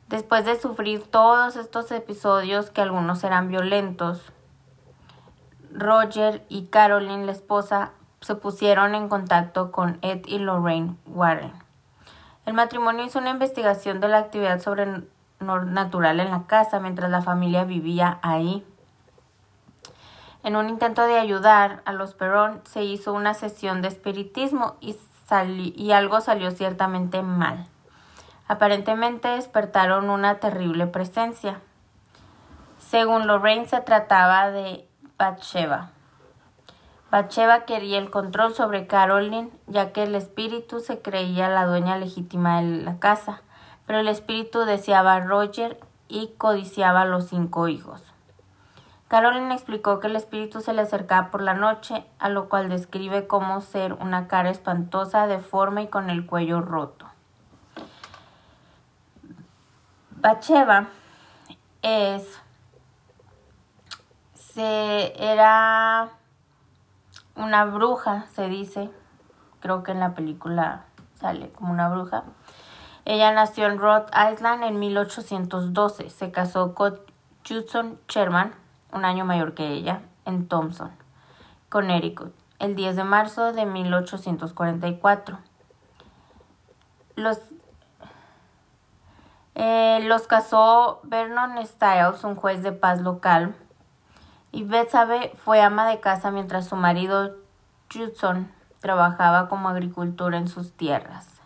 Después 0.07 0.45
de 0.45 0.57
sufrir 0.59 1.03
todos 1.03 1.57
estos 1.57 1.91
episodios 1.91 2.69
que 2.69 2.81
algunos 2.81 3.23
eran 3.25 3.49
violentos, 3.49 4.31
Roger 5.73 6.45
y 6.47 6.67
Caroline, 6.67 7.25
la 7.25 7.33
esposa, 7.33 7.91
se 8.21 8.35
pusieron 8.35 8.95
en 8.95 9.09
contacto 9.09 9.71
con 9.71 9.99
Ed 10.01 10.25
y 10.25 10.39
Lorraine 10.39 10.95
Warren. 11.07 11.51
El 12.45 12.53
matrimonio 12.53 13.05
hizo 13.05 13.19
una 13.19 13.31
investigación 13.31 13.99
de 13.99 14.07
la 14.07 14.19
actividad 14.19 14.61
sobre 14.61 15.03
natural 15.39 16.19
en 16.21 16.31
la 16.31 16.47
casa 16.47 16.79
mientras 16.79 17.11
la 17.11 17.21
familia 17.21 17.65
vivía 17.65 18.19
ahí. 18.21 18.65
En 20.43 20.55
un 20.55 20.69
intento 20.69 21.05
de 21.05 21.19
ayudar 21.19 21.81
a 21.83 21.91
los 21.91 22.13
Perón 22.13 22.61
se 22.63 22.85
hizo 22.85 23.11
una 23.11 23.33
sesión 23.33 23.81
de 23.81 23.89
espiritismo 23.89 24.77
y, 24.79 24.95
y 25.75 25.91
algo 25.91 26.21
salió 26.21 26.51
ciertamente 26.51 27.21
mal. 27.21 27.67
Aparentemente 28.47 29.27
despertaron 29.27 30.09
una 30.09 30.39
terrible 30.39 30.87
presencia. 30.87 31.59
Según 32.77 33.27
Lorraine 33.27 33.65
se 33.65 33.81
trataba 33.81 34.51
de 34.51 34.87
Bathsheba. 35.17 35.91
Bacheva 37.09 37.61
quería 37.61 37.99
el 37.99 38.09
control 38.09 38.53
sobre 38.53 38.85
Caroline, 38.85 39.49
ya 39.67 39.93
que 39.93 40.03
el 40.03 40.13
espíritu 40.13 40.81
se 40.81 41.01
creía 41.01 41.47
la 41.47 41.65
dueña 41.65 41.97
legítima 41.97 42.61
de 42.61 42.83
la 42.83 42.99
casa, 42.99 43.41
pero 43.85 43.99
el 43.99 44.09
espíritu 44.09 44.65
deseaba 44.65 45.15
a 45.15 45.19
Roger 45.21 45.79
y 46.09 46.33
codiciaba 46.37 47.01
a 47.01 47.05
los 47.05 47.27
cinco 47.27 47.69
hijos. 47.69 48.03
Caroline 49.07 49.53
explicó 49.53 50.01
que 50.01 50.07
el 50.07 50.17
espíritu 50.17 50.59
se 50.59 50.73
le 50.73 50.81
acercaba 50.81 51.31
por 51.31 51.41
la 51.41 51.53
noche, 51.53 52.05
a 52.19 52.27
lo 52.27 52.49
cual 52.49 52.67
describe 52.67 53.25
como 53.25 53.61
ser 53.61 53.93
una 53.93 54.27
cara 54.27 54.49
espantosa, 54.49 55.27
deforme 55.27 55.83
y 55.83 55.87
con 55.87 56.09
el 56.09 56.25
cuello 56.25 56.59
roto. 56.59 57.07
Bacheva 60.19 60.87
es 61.83 62.41
se 64.33 65.13
era 65.23 66.09
una 67.35 67.65
bruja, 67.65 68.25
se 68.33 68.49
dice. 68.49 68.89
Creo 69.59 69.83
que 69.83 69.91
en 69.91 69.99
la 69.99 70.15
película 70.15 70.85
sale 71.19 71.51
como 71.51 71.71
una 71.71 71.89
bruja. 71.89 72.23
Ella 73.05 73.31
nació 73.31 73.67
en 73.67 73.77
Rhode 73.77 74.07
Island 74.33 74.63
en 74.63 74.79
1812. 74.79 76.09
Se 76.09 76.31
casó 76.31 76.73
con 76.73 76.99
Judson 77.47 77.99
Sherman, 78.07 78.55
un 78.91 79.05
año 79.05 79.23
mayor 79.23 79.53
que 79.53 79.67
ella, 79.67 80.01
en 80.25 80.47
Thompson, 80.47 80.89
Connecticut, 81.69 82.33
el 82.57 82.75
10 82.75 82.95
de 82.95 83.03
marzo 83.03 83.53
de 83.53 83.67
1844. 83.67 85.37
Los, 87.15 87.39
eh, 89.59 90.01
los 90.03 90.27
casó 90.27 90.99
Vernon 91.01 91.57
Stiles, 91.65 92.23
un 92.23 92.35
juez 92.35 92.61
de 92.61 92.73
paz 92.73 93.01
local, 93.01 93.55
y 94.51 94.63
Betsabe 94.63 95.33
fue 95.43 95.63
ama 95.63 95.89
de 95.89 95.99
casa 95.99 96.29
mientras 96.29 96.67
su 96.67 96.75
marido 96.75 97.37
Judson 97.91 98.51
trabajaba 98.81 99.49
como 99.49 99.69
agricultor 99.69 100.35
en 100.35 100.47
sus 100.47 100.73
tierras. 100.73 101.41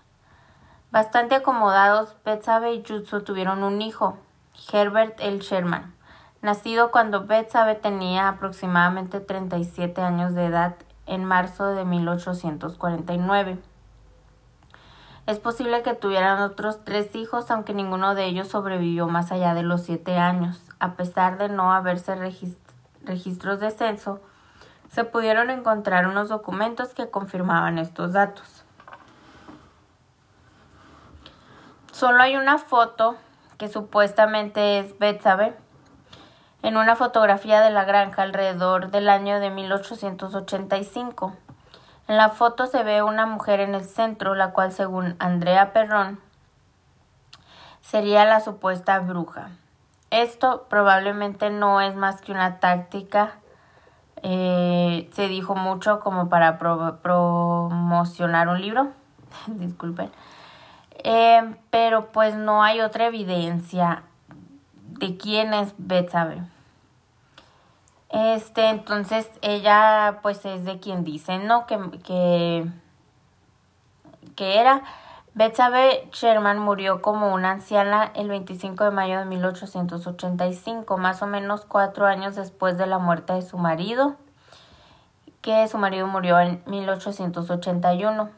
Bastante 0.92 1.36
acomodados, 1.36 2.18
Betsabe 2.26 2.74
y 2.74 2.84
Judson 2.86 3.24
tuvieron 3.24 3.64
un 3.64 3.82
hijo, 3.82 4.18
Herbert 4.74 5.18
L. 5.22 5.40
Sherman, 5.40 5.96
nacido 6.42 6.92
cuando 6.92 7.26
Betsabe 7.28 7.76
tenía 7.76 8.28
aproximadamente 8.28 9.22
37 9.22 10.02
años 10.02 10.36
de 10.36 10.48
edad 10.48 10.76
en 11.06 11.24
marzo 11.24 11.68
de 11.68 11.86
1849. 11.86 13.71
Es 15.32 15.40
posible 15.40 15.82
que 15.82 15.94
tuvieran 15.94 16.42
otros 16.42 16.84
tres 16.84 17.16
hijos, 17.16 17.50
aunque 17.52 17.74
ninguno 17.74 18.16
de 18.16 18.26
ellos 18.26 18.50
sobrevivió 18.50 19.08
más 19.08 19.32
allá 19.32 19.54
de 19.54 19.64
los 19.64 19.82
siete 19.84 20.18
años, 20.18 20.62
a 20.80 20.96
pesar 20.96 21.38
de 21.38 21.48
no 21.48 21.72
haberse 21.72 22.16
registros 23.06 23.62
de 23.62 23.72
censo, 23.72 24.20
se 24.90 25.06
pudieron 25.06 25.50
encontrar 25.50 26.06
unos 26.06 26.28
documentos 26.28 26.94
que 26.94 27.10
confirmaban 27.10 27.80
estos 27.80 28.12
datos. 28.12 28.66
Solo 31.94 32.22
hay 32.22 32.36
una 32.36 32.58
foto 32.58 33.16
que 33.58 33.70
supuestamente 33.70 34.80
es 34.80 35.00
Betsabe 35.00 35.56
en 36.62 36.76
una 36.76 36.98
fotografía 36.98 37.62
de 37.62 37.70
la 37.70 37.86
granja 37.86 38.24
alrededor 38.24 38.92
del 38.92 39.08
año 39.08 39.40
de 39.40 39.50
1885. 39.50 41.38
En 42.12 42.18
la 42.18 42.28
foto 42.28 42.66
se 42.66 42.84
ve 42.84 43.02
una 43.04 43.26
mujer 43.26 43.62
en 43.62 43.74
el 43.74 43.86
centro, 43.86 44.36
la 44.36 44.52
cual 44.52 44.74
según 44.74 45.16
Andrea 45.20 45.72
Perrón 45.72 46.20
sería 47.80 48.26
la 48.26 48.42
supuesta 48.42 49.00
bruja. 49.00 49.52
Esto 50.10 50.66
probablemente 50.70 51.50
no 51.52 51.80
es 51.80 51.96
más 51.96 52.20
que 52.20 52.34
una 52.34 52.60
táctica. 52.60 53.36
Eh, 54.24 55.10
se 55.14 55.30
dijo 55.30 55.56
mucho 55.56 56.02
como 56.02 56.28
para 56.28 56.58
promocionar 57.02 58.50
un 58.50 58.60
libro. 58.60 58.90
Disculpen. 59.48 60.12
Eh, 61.06 61.56
pero 61.70 62.12
pues 62.12 62.36
no 62.36 62.62
hay 62.62 62.82
otra 62.82 63.06
evidencia 63.06 64.04
de 65.00 65.16
quién 65.16 65.54
es 65.54 65.74
Betsabe. 65.78 66.42
Este, 68.12 68.70
entonces 68.70 69.30
ella 69.42 70.20
pues 70.22 70.44
es 70.46 70.66
de 70.66 70.80
quien 70.80 71.06
dice, 71.06 71.38
¿no? 71.40 71.66
Que, 71.66 71.80
que, 72.04 72.66
que 74.36 74.60
era. 74.60 74.84
Betsabe 75.34 76.10
Sherman 76.12 76.60
murió 76.60 77.02
como 77.02 77.34
una 77.34 77.52
anciana 77.52 78.12
el 78.16 78.28
25 78.28 78.84
de 78.84 78.92
mayo 78.92 79.20
de 79.20 79.26
1885, 79.26 80.98
más 80.98 81.22
o 81.22 81.28
menos 81.28 81.64
cuatro 81.66 82.06
años 82.06 82.36
después 82.36 82.78
de 82.78 82.86
la 82.86 82.98
muerte 82.98 83.32
de 83.32 83.42
su 83.44 83.58
marido, 83.58 84.18
que 85.42 85.66
su 85.70 85.78
marido 85.78 86.06
murió 86.08 86.38
en 86.38 86.62
1881. 86.66 88.30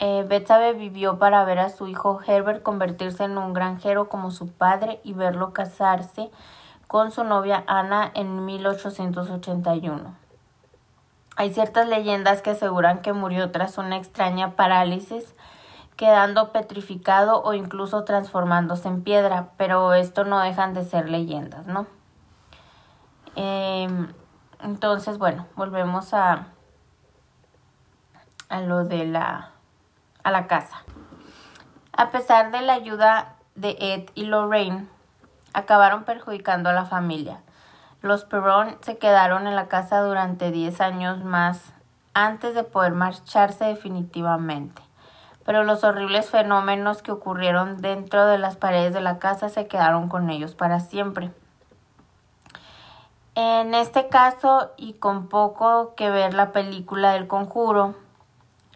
Eh, 0.00 0.26
Betsabe 0.28 0.74
vivió 0.74 1.18
para 1.18 1.42
ver 1.44 1.60
a 1.60 1.70
su 1.70 1.88
hijo 1.88 2.20
Herbert 2.26 2.62
convertirse 2.62 3.24
en 3.24 3.38
un 3.38 3.54
granjero 3.54 4.10
como 4.10 4.30
su 4.30 4.52
padre 4.52 5.00
y 5.02 5.14
verlo 5.14 5.54
casarse 5.54 6.30
con 6.86 7.10
su 7.10 7.24
novia 7.24 7.64
Ana 7.66 8.10
en 8.14 8.44
1881. 8.44 10.14
Hay 11.36 11.52
ciertas 11.52 11.88
leyendas 11.88 12.42
que 12.42 12.50
aseguran 12.50 13.02
que 13.02 13.12
murió 13.12 13.50
tras 13.50 13.78
una 13.78 13.96
extraña 13.96 14.56
parálisis, 14.56 15.34
quedando 15.96 16.52
petrificado 16.52 17.42
o 17.42 17.54
incluso 17.54 18.04
transformándose 18.04 18.88
en 18.88 19.02
piedra, 19.02 19.50
pero 19.56 19.94
esto 19.94 20.24
no 20.24 20.40
dejan 20.40 20.74
de 20.74 20.84
ser 20.84 21.08
leyendas, 21.08 21.66
¿no? 21.66 21.86
Em, 23.34 24.12
entonces, 24.60 25.18
bueno, 25.18 25.46
volvemos 25.56 26.14
a, 26.14 26.46
a 28.48 28.60
lo 28.60 28.84
de 28.84 29.04
la 29.04 29.50
a 30.26 30.32
la 30.32 30.48
casa. 30.48 30.82
A 31.92 32.10
pesar 32.10 32.50
de 32.50 32.60
la 32.60 32.74
ayuda 32.74 33.36
de 33.54 33.76
Ed 33.78 34.10
y 34.16 34.24
Lorraine, 34.24 34.88
acabaron 35.56 36.04
perjudicando 36.04 36.68
a 36.68 36.74
la 36.74 36.84
familia. 36.84 37.40
Los 38.02 38.24
Perron 38.24 38.76
se 38.82 38.98
quedaron 38.98 39.46
en 39.46 39.56
la 39.56 39.68
casa 39.68 40.02
durante 40.02 40.52
10 40.52 40.82
años 40.82 41.24
más 41.24 41.72
antes 42.12 42.54
de 42.54 42.62
poder 42.62 42.92
marcharse 42.92 43.64
definitivamente. 43.64 44.82
Pero 45.46 45.64
los 45.64 45.82
horribles 45.82 46.28
fenómenos 46.28 47.00
que 47.00 47.10
ocurrieron 47.10 47.78
dentro 47.78 48.26
de 48.26 48.36
las 48.36 48.56
paredes 48.56 48.92
de 48.92 49.00
la 49.00 49.18
casa 49.18 49.48
se 49.48 49.66
quedaron 49.66 50.10
con 50.10 50.28
ellos 50.28 50.54
para 50.54 50.78
siempre. 50.78 51.32
En 53.34 53.74
este 53.74 54.08
caso, 54.08 54.72
y 54.76 54.94
con 54.94 55.28
poco 55.28 55.94
que 55.94 56.10
ver 56.10 56.34
la 56.34 56.52
película 56.52 57.12
del 57.12 57.26
conjuro, 57.28 57.94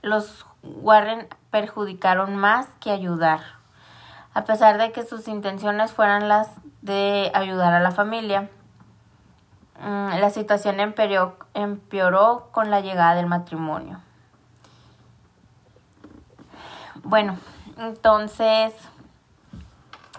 los 0.00 0.46
Warren 0.62 1.28
perjudicaron 1.50 2.36
más 2.36 2.68
que 2.80 2.90
ayudar. 2.90 3.40
A 4.32 4.44
pesar 4.44 4.78
de 4.78 4.92
que 4.92 5.04
sus 5.04 5.28
intenciones 5.28 5.92
fueran 5.92 6.28
las 6.28 6.48
de 6.82 7.30
ayudar 7.34 7.72
a 7.72 7.80
la 7.80 7.90
familia, 7.90 8.48
mm, 9.80 10.18
la 10.18 10.30
situación 10.30 10.80
empeoró, 10.80 12.48
con 12.52 12.70
la 12.70 12.80
llegada 12.80 13.14
del 13.14 13.26
matrimonio. 13.26 14.00
Bueno, 17.02 17.38
entonces, 17.78 18.74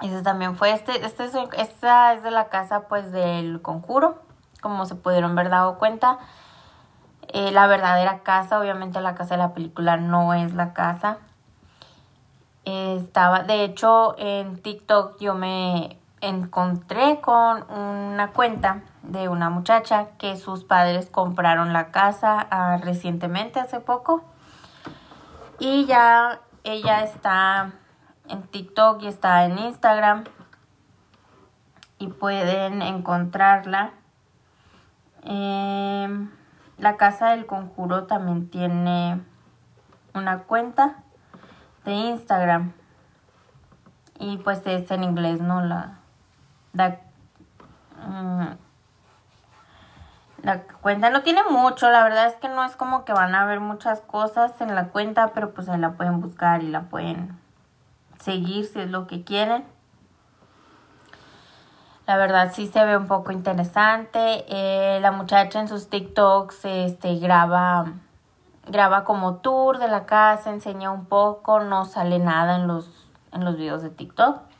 ese 0.01 0.21
también 0.23 0.55
fue 0.55 0.71
este, 0.71 1.05
este 1.05 1.25
es, 1.25 1.35
esta 1.57 2.13
es 2.13 2.23
de 2.23 2.31
la 2.31 2.49
casa 2.49 2.87
pues 2.87 3.11
del 3.11 3.61
conjuro, 3.61 4.21
como 4.61 4.85
se 4.85 4.95
pudieron 4.95 5.35
ver 5.35 5.49
dado 5.49 5.77
cuenta. 5.77 6.17
Eh, 7.33 7.51
la 7.51 7.67
verdadera 7.67 8.23
casa, 8.23 8.59
obviamente 8.59 8.99
la 8.99 9.15
casa 9.15 9.35
de 9.35 9.37
la 9.37 9.53
película 9.53 9.97
no 9.97 10.33
es 10.33 10.53
la 10.53 10.73
casa. 10.73 11.19
estaba, 12.65 13.43
de 13.43 13.63
hecho, 13.63 14.15
en 14.17 14.61
TikTok 14.61 15.19
yo 15.19 15.33
me 15.33 16.00
encontré 16.21 17.19
con 17.19 17.69
una 17.71 18.31
cuenta 18.31 18.81
de 19.01 19.27
una 19.27 19.49
muchacha 19.49 20.09
que 20.17 20.37
sus 20.37 20.63
padres 20.63 21.09
compraron 21.09 21.73
la 21.73 21.91
casa 21.91 22.47
ah, 22.51 22.77
recientemente, 22.81 23.59
hace 23.59 23.79
poco. 23.79 24.23
Y 25.59 25.85
ya 25.85 26.39
ella 26.63 27.03
está 27.03 27.73
en 28.27 28.43
TikTok 28.43 29.01
y 29.01 29.07
está 29.07 29.45
en 29.45 29.57
Instagram. 29.57 30.23
Y 31.97 32.07
pueden 32.07 32.81
encontrarla. 32.81 33.91
Eh, 35.23 36.27
la 36.77 36.97
Casa 36.97 37.29
del 37.29 37.45
Conjuro 37.45 38.05
también 38.05 38.49
tiene 38.49 39.21
una 40.15 40.39
cuenta 40.43 41.03
de 41.85 41.93
Instagram. 41.93 42.73
Y 44.19 44.37
pues 44.37 44.61
es 44.65 44.89
en 44.89 45.03
inglés, 45.03 45.41
¿no? 45.41 45.61
La, 45.61 46.00
mm, 46.73 48.47
la, 50.43 50.63
cuenta 50.81 51.09
no 51.09 51.21
tiene 51.21 51.43
mucho, 51.49 51.89
la 51.89 52.03
verdad 52.03 52.27
es 52.27 52.35
que 52.35 52.49
no 52.49 52.63
es 52.63 52.75
como 52.75 53.05
que 53.05 53.13
van 53.13 53.35
a 53.35 53.45
ver 53.45 53.59
muchas 53.59 54.01
cosas 54.01 54.59
en 54.61 54.73
la 54.75 54.89
cuenta, 54.89 55.31
pero 55.33 55.53
pues 55.53 55.69
ahí 55.69 55.79
la 55.79 55.91
pueden 55.91 56.21
buscar 56.21 56.63
y 56.63 56.67
la 56.67 56.83
pueden 56.83 57.39
seguir 58.19 58.65
si 58.65 58.79
es 58.79 58.89
lo 58.89 59.07
que 59.07 59.23
quieren. 59.23 59.63
La 62.07 62.17
verdad 62.17 62.51
sí 62.53 62.67
se 62.67 62.83
ve 62.83 62.97
un 62.97 63.07
poco 63.07 63.31
interesante. 63.31 64.43
Eh, 64.49 64.99
la 64.99 65.11
muchacha 65.11 65.59
en 65.59 65.67
sus 65.67 65.89
TikToks 65.89 66.65
este, 66.65 67.15
graba, 67.19 67.93
graba 68.67 69.03
como 69.03 69.35
tour 69.35 69.77
de 69.77 69.87
la 69.87 70.05
casa, 70.05 70.49
enseña 70.49 70.91
un 70.91 71.05
poco, 71.05 71.61
no 71.61 71.85
sale 71.85 72.19
nada 72.19 72.55
en 72.55 72.67
los, 72.67 72.89
en 73.31 73.45
los 73.45 73.55
videos 73.55 73.81
de 73.83 73.91
TikTok. 73.91 74.50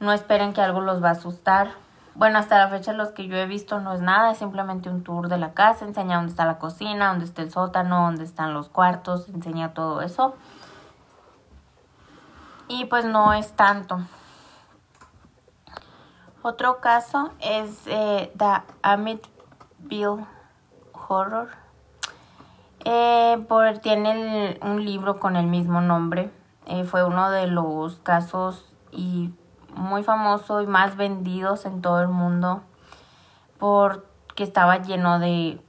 No 0.00 0.12
esperen 0.12 0.52
que 0.52 0.60
algo 0.60 0.80
los 0.80 1.02
va 1.02 1.08
a 1.08 1.12
asustar. 1.12 1.72
Bueno, 2.14 2.38
hasta 2.38 2.58
la 2.58 2.68
fecha 2.68 2.92
los 2.92 3.10
que 3.10 3.28
yo 3.28 3.36
he 3.36 3.46
visto 3.46 3.80
no 3.80 3.92
es 3.92 4.00
nada, 4.00 4.32
es 4.32 4.38
simplemente 4.38 4.88
un 4.88 5.04
tour 5.04 5.28
de 5.28 5.38
la 5.38 5.52
casa, 5.52 5.84
enseña 5.84 6.16
dónde 6.16 6.30
está 6.30 6.44
la 6.44 6.58
cocina, 6.58 7.08
dónde 7.08 7.24
está 7.24 7.42
el 7.42 7.50
sótano, 7.52 8.02
dónde 8.02 8.24
están 8.24 8.54
los 8.54 8.68
cuartos, 8.68 9.28
enseña 9.28 9.72
todo 9.72 10.02
eso. 10.02 10.34
Y 12.66 12.86
pues 12.86 13.04
no 13.04 13.32
es 13.32 13.52
tanto. 13.52 14.00
Otro 16.42 16.80
caso 16.80 17.32
es 17.40 17.82
eh, 17.86 18.32
The 18.36 18.62
Amityville 18.82 20.26
Horror. 21.08 21.48
Eh, 22.84 23.44
por, 23.48 23.78
tiene 23.78 24.58
un 24.62 24.84
libro 24.84 25.18
con 25.18 25.36
el 25.36 25.46
mismo 25.46 25.80
nombre. 25.80 26.30
Eh, 26.66 26.84
fue 26.84 27.04
uno 27.04 27.30
de 27.30 27.46
los 27.46 27.96
casos 27.96 28.64
y 28.92 29.32
muy 29.78 30.02
famoso 30.02 30.60
y 30.60 30.66
más 30.66 30.96
vendidos 30.96 31.64
en 31.64 31.80
todo 31.80 32.02
el 32.02 32.08
mundo 32.08 32.62
porque 33.58 34.42
estaba 34.42 34.78
lleno 34.78 35.18
de 35.18 35.60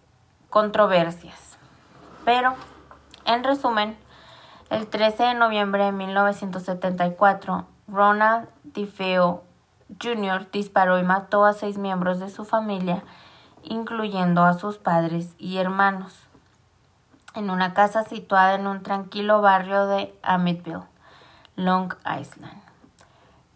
controversias. 0.49 1.57
Pero, 2.25 2.55
en 3.25 3.43
resumen, 3.43 3.97
el 4.69 4.87
13 4.87 5.23
de 5.23 5.33
noviembre 5.35 5.85
de 5.85 5.91
1974, 5.91 7.65
Ronald 7.87 8.49
DeFeo 8.63 9.43
Jr. 10.01 10.49
disparó 10.51 10.99
y 10.99 11.03
mató 11.03 11.45
a 11.45 11.53
seis 11.53 11.77
miembros 11.77 12.19
de 12.19 12.29
su 12.29 12.45
familia, 12.45 13.03
incluyendo 13.63 14.43
a 14.43 14.53
sus 14.53 14.77
padres 14.77 15.33
y 15.37 15.57
hermanos, 15.57 16.27
en 17.35 17.49
una 17.49 17.73
casa 17.73 18.03
situada 18.03 18.55
en 18.55 18.67
un 18.67 18.83
tranquilo 18.83 19.41
barrio 19.41 19.87
de 19.87 20.15
Amityville, 20.21 20.83
Long 21.55 21.93
Island. 22.05 22.68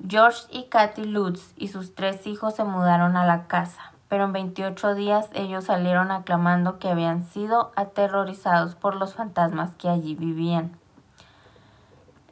George 0.05 0.41
y 0.51 0.63
Kathy 0.65 1.05
Lutz 1.05 1.53
y 1.55 1.69
sus 1.69 1.95
tres 1.95 2.27
hijos 2.27 2.55
se 2.55 2.65
mudaron 2.65 3.15
a 3.15 3.25
la 3.25 3.47
casa, 3.47 3.93
pero 4.09 4.25
en 4.25 4.33
28 4.33 4.95
días 4.95 5.29
ellos 5.33 5.63
salieron 5.65 6.11
aclamando 6.11 6.77
que 6.77 6.89
habían 6.89 7.23
sido 7.23 7.71
aterrorizados 7.77 8.75
por 8.75 8.95
los 8.95 9.13
fantasmas 9.13 9.75
que 9.75 9.87
allí 9.87 10.15
vivían. 10.15 10.77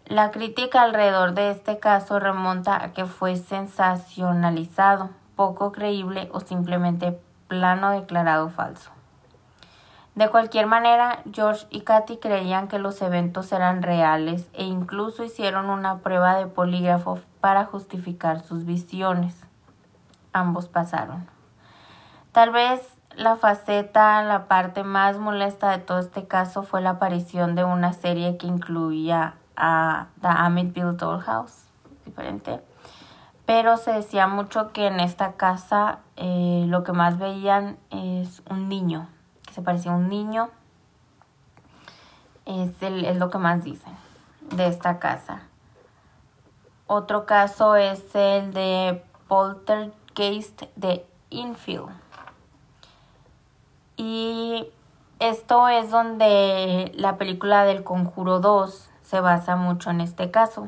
La 0.05 0.31
crítica 0.31 0.81
alrededor 0.81 1.33
de 1.33 1.51
este 1.51 1.79
caso 1.79 2.19
remonta 2.19 2.83
a 2.83 2.91
que 2.91 3.05
fue 3.05 3.37
sensacionalizado, 3.37 5.11
poco 5.37 5.71
creíble 5.71 6.29
o 6.33 6.41
simplemente 6.41 7.17
plano 7.47 7.91
declarado 7.91 8.49
falso. 8.49 8.91
De 10.15 10.29
cualquier 10.29 10.67
manera, 10.67 11.23
George 11.31 11.65
y 11.69 11.81
Kathy 11.81 12.17
creían 12.17 12.67
que 12.67 12.79
los 12.79 13.01
eventos 13.01 13.51
eran 13.53 13.81
reales 13.81 14.49
e 14.53 14.65
incluso 14.65 15.23
hicieron 15.23 15.69
una 15.69 15.99
prueba 15.99 16.35
de 16.35 16.47
polígrafo 16.47 17.19
para 17.39 17.65
justificar 17.65 18.41
sus 18.41 18.65
visiones. 18.65 19.35
Ambos 20.33 20.67
pasaron. 20.67 21.29
Tal 22.33 22.51
vez 22.51 22.81
la 23.15 23.37
faceta, 23.37 24.21
la 24.23 24.47
parte 24.47 24.83
más 24.83 25.17
molesta 25.17 25.71
de 25.71 25.79
todo 25.79 25.99
este 25.99 26.27
caso 26.27 26.63
fue 26.63 26.81
la 26.81 26.91
aparición 26.91 27.55
de 27.55 27.63
una 27.63 27.93
serie 27.93 28.37
que 28.37 28.47
incluía 28.47 29.35
a 29.55 30.07
The 30.21 30.27
Amityville 30.27 30.97
Dollhouse, 30.97 31.65
diferente. 32.05 32.61
Pero 33.45 33.77
se 33.77 33.91
decía 33.91 34.27
mucho 34.27 34.71
que 34.71 34.87
en 34.87 34.99
esta 34.99 35.33
casa 35.33 35.99
eh, 36.15 36.65
lo 36.67 36.83
que 36.83 36.93
más 36.93 37.17
veían 37.17 37.77
es 37.89 38.43
un 38.49 38.69
niño, 38.69 39.07
se 39.51 39.61
parecía 39.61 39.91
a 39.91 39.95
un 39.95 40.09
niño. 40.09 40.49
Es, 42.45 42.81
el, 42.81 43.05
es 43.05 43.17
lo 43.17 43.29
que 43.29 43.37
más 43.37 43.63
dicen 43.63 43.93
de 44.51 44.67
esta 44.67 44.99
casa. 44.99 45.43
Otro 46.87 47.25
caso 47.25 47.75
es 47.75 48.03
el 48.15 48.53
de 48.53 49.03
Poltergeist 49.27 50.63
de 50.75 51.05
Infield. 51.29 51.89
Y 53.95 54.67
esto 55.19 55.67
es 55.67 55.91
donde 55.91 56.91
la 56.95 57.17
película 57.17 57.63
del 57.63 57.83
Conjuro 57.83 58.39
2 58.39 58.89
se 59.03 59.21
basa 59.21 59.55
mucho 59.55 59.89
en 59.89 60.01
este 60.01 60.31
caso. 60.31 60.67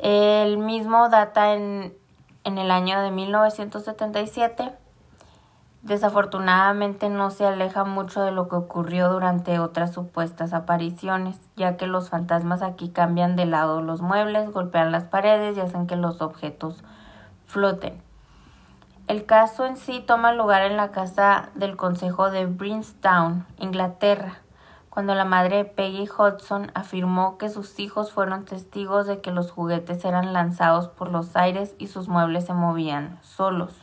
El 0.00 0.58
mismo 0.58 1.08
data 1.10 1.54
en, 1.54 1.96
en 2.44 2.58
el 2.58 2.70
año 2.70 3.00
de 3.02 3.10
1977. 3.10 4.81
Desafortunadamente 5.82 7.10
no 7.10 7.30
se 7.30 7.44
aleja 7.44 7.82
mucho 7.82 8.22
de 8.22 8.30
lo 8.30 8.48
que 8.48 8.54
ocurrió 8.54 9.08
durante 9.08 9.58
otras 9.58 9.92
supuestas 9.92 10.52
apariciones, 10.52 11.40
ya 11.56 11.76
que 11.76 11.88
los 11.88 12.08
fantasmas 12.08 12.62
aquí 12.62 12.90
cambian 12.90 13.34
de 13.34 13.46
lado 13.46 13.82
los 13.82 14.00
muebles, 14.00 14.52
golpean 14.52 14.92
las 14.92 15.04
paredes 15.04 15.56
y 15.56 15.60
hacen 15.60 15.88
que 15.88 15.96
los 15.96 16.22
objetos 16.22 16.84
floten. 17.46 18.00
El 19.08 19.26
caso 19.26 19.66
en 19.66 19.76
sí 19.76 19.98
toma 20.06 20.32
lugar 20.32 20.62
en 20.62 20.76
la 20.76 20.92
casa 20.92 21.48
del 21.56 21.76
Consejo 21.76 22.30
de 22.30 22.46
Brinstown, 22.46 23.44
Inglaterra, 23.58 24.38
cuando 24.88 25.16
la 25.16 25.24
madre 25.24 25.64
Peggy 25.64 26.08
Hudson 26.08 26.70
afirmó 26.74 27.38
que 27.38 27.48
sus 27.48 27.80
hijos 27.80 28.12
fueron 28.12 28.44
testigos 28.44 29.08
de 29.08 29.20
que 29.20 29.32
los 29.32 29.50
juguetes 29.50 30.04
eran 30.04 30.32
lanzados 30.32 30.86
por 30.86 31.10
los 31.10 31.34
aires 31.34 31.74
y 31.78 31.88
sus 31.88 32.06
muebles 32.06 32.46
se 32.46 32.54
movían 32.54 33.18
solos. 33.22 33.81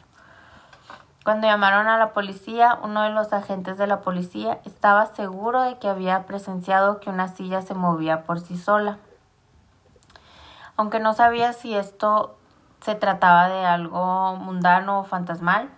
Cuando 1.23 1.47
llamaron 1.47 1.88
a 1.88 1.97
la 1.97 2.13
policía, 2.13 2.79
uno 2.82 3.03
de 3.03 3.10
los 3.10 3.34
agentes 3.34 3.77
de 3.77 3.88
la 3.88 4.01
policía 4.01 4.60
estaba 4.63 5.05
seguro 5.08 5.62
de 5.63 5.77
que 5.77 5.89
había 5.89 6.25
presenciado 6.25 6.99
que 6.99 7.10
una 7.10 7.27
silla 7.27 7.62
se 7.62 7.73
movía 7.73 8.23
por 8.23 8.39
sí 8.39 8.58
sola. 8.58 8.97
Aunque 10.77 10.99
no 10.99 11.13
sabía 11.13 11.51
si 11.51 11.75
esto 11.75 12.38
se 12.79 12.95
trataba 12.95 13.49
de 13.49 13.65
algo 13.65 14.36
mundano 14.38 14.99
o 14.99 15.03
fantasmal, 15.03 15.69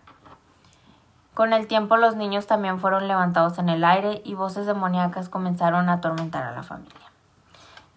con 1.34 1.54
el 1.54 1.66
tiempo 1.66 1.98
los 1.98 2.16
niños 2.16 2.46
también 2.46 2.80
fueron 2.80 3.08
levantados 3.08 3.58
en 3.58 3.70
el 3.70 3.84
aire 3.84 4.22
y 4.24 4.36
voces 4.36 4.68
demoníacas 4.68 5.28
comenzaron 5.28 5.90
a 5.90 5.94
atormentar 5.94 6.44
a 6.44 6.52
la 6.52 6.62
familia. 6.62 7.12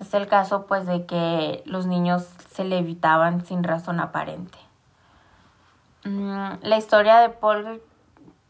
Es 0.00 0.14
el 0.14 0.28
caso 0.28 0.66
pues 0.66 0.87
de 0.87 1.04
que 1.04 1.62
los 1.66 1.87
niños 1.87 2.22
se 2.50 2.64
levitaban 2.64 3.44
sin 3.44 3.62
razón 3.62 4.00
aparente. 4.00 4.63
Mm, 6.05 6.55
la 6.62 6.77
historia 6.77 7.19
de 7.19 7.35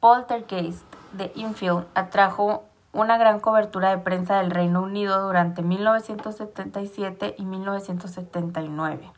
Poltergeist 0.01 0.85
de 1.13 1.33
Infield 1.35 1.87
atrajo 1.95 2.65
una 2.93 3.17
gran 3.19 3.41
cobertura 3.41 3.91
de 3.91 3.99
prensa 3.99 4.39
del 4.39 4.51
Reino 4.51 4.83
Unido 4.83 5.27
durante 5.27 5.63
1977 5.63 7.35
y 7.39 7.45
1979. 7.45 9.11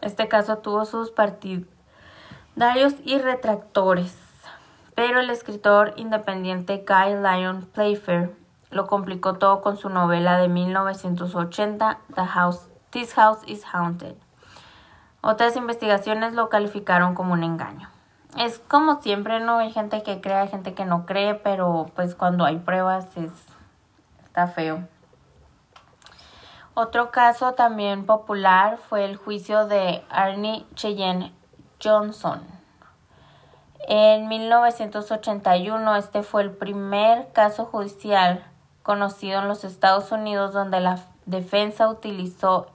Este 0.00 0.28
caso 0.28 0.58
tuvo 0.58 0.84
sus 0.84 1.10
partidarios 1.10 2.94
y 3.04 3.18
retractores 3.18 4.24
pero 4.94 5.20
el 5.20 5.30
escritor 5.30 5.92
independiente 5.96 6.84
Guy 6.86 7.14
Lyon 7.14 7.66
Playfair 7.72 8.34
lo 8.70 8.86
complicó 8.86 9.34
todo 9.34 9.60
con 9.60 9.76
su 9.76 9.88
novela 9.88 10.38
de 10.38 10.48
1980, 10.48 11.98
The 12.14 12.24
House, 12.24 12.68
This 12.90 13.14
House 13.14 13.38
is 13.46 13.64
Haunted. 13.72 14.14
Otras 15.24 15.56
investigaciones 15.56 16.34
lo 16.34 16.48
calificaron 16.48 17.14
como 17.14 17.32
un 17.32 17.42
engaño. 17.42 17.88
Es 18.38 18.58
como 18.58 19.00
siempre, 19.00 19.40
¿no? 19.40 19.58
Hay 19.58 19.72
gente 19.72 20.02
que 20.02 20.20
cree, 20.20 20.34
hay 20.34 20.48
gente 20.48 20.74
que 20.74 20.84
no 20.84 21.06
cree, 21.06 21.34
pero 21.34 21.90
pues 21.96 22.14
cuando 22.14 22.44
hay 22.44 22.58
pruebas 22.58 23.16
es 23.16 23.32
está 24.24 24.46
feo. 24.46 24.86
Otro 26.74 27.10
caso 27.10 27.52
también 27.54 28.04
popular 28.04 28.78
fue 28.78 29.04
el 29.04 29.16
juicio 29.16 29.66
de 29.66 30.04
Arnie 30.10 30.66
Cheyenne 30.74 31.32
Johnson 31.82 32.54
en 33.86 34.28
1981 34.28 35.96
este 35.96 36.22
fue 36.22 36.42
el 36.42 36.52
primer 36.52 37.32
caso 37.32 37.66
judicial 37.66 38.42
conocido 38.82 39.40
en 39.40 39.48
los 39.48 39.64
Estados 39.64 40.10
Unidos 40.10 40.54
donde 40.54 40.80
la 40.80 41.00
defensa 41.26 41.88
utilizó 41.88 42.68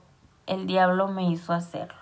el 0.45 0.67
diablo 0.67 1.07
me 1.07 1.29
hizo 1.29 1.53
hacerlo. 1.53 1.98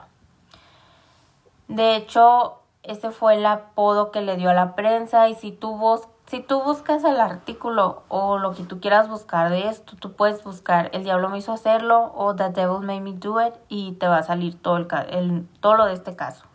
De 1.67 1.95
hecho, 1.95 2.59
ese 2.83 3.11
fue 3.11 3.35
el 3.35 3.45
apodo 3.45 4.11
que 4.11 4.21
le 4.21 4.37
dio 4.37 4.49
a 4.49 4.53
la 4.53 4.75
prensa 4.75 5.27
y 5.27 5.35
si 5.35 5.51
tú, 5.51 5.77
si 6.25 6.39
tú 6.39 6.63
buscas 6.63 7.03
el 7.03 7.19
artículo 7.19 8.03
o 8.07 8.37
lo 8.37 8.53
que 8.53 8.63
tú 8.63 8.79
quieras 8.79 9.09
buscar 9.09 9.49
de 9.49 9.67
esto, 9.67 9.95
tú 9.97 10.13
puedes 10.13 10.43
buscar 10.43 10.89
El 10.93 11.03
diablo 11.03 11.29
me 11.29 11.39
hizo 11.39 11.51
hacerlo 11.51 12.13
o 12.15 12.35
The 12.35 12.49
Devil 12.49 12.85
Made 12.85 13.01
Me 13.01 13.13
Do 13.13 13.45
It 13.45 13.53
y 13.67 13.93
te 13.93 14.07
va 14.07 14.19
a 14.19 14.23
salir 14.23 14.61
todo, 14.61 14.77
el 14.77 15.47
todo 15.59 15.75
lo 15.75 15.85
de 15.85 15.93
este 15.93 16.15
caso. 16.15 16.45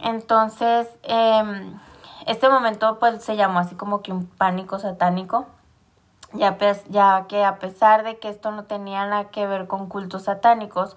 Entonces, 0.00 0.88
eh, 1.02 1.72
este 2.26 2.48
momento 2.48 2.98
pues 2.98 3.22
se 3.24 3.36
llamó 3.36 3.60
así 3.60 3.74
como 3.74 4.02
que 4.02 4.12
un 4.12 4.26
pánico 4.26 4.78
satánico, 4.78 5.46
ya, 6.32 6.58
ya 6.88 7.26
que 7.28 7.44
a 7.44 7.58
pesar 7.58 8.02
de 8.02 8.18
que 8.18 8.28
esto 8.28 8.50
no 8.50 8.64
tenía 8.64 9.06
nada 9.06 9.30
que 9.30 9.46
ver 9.46 9.66
con 9.66 9.88
cultos 9.88 10.24
satánicos, 10.24 10.96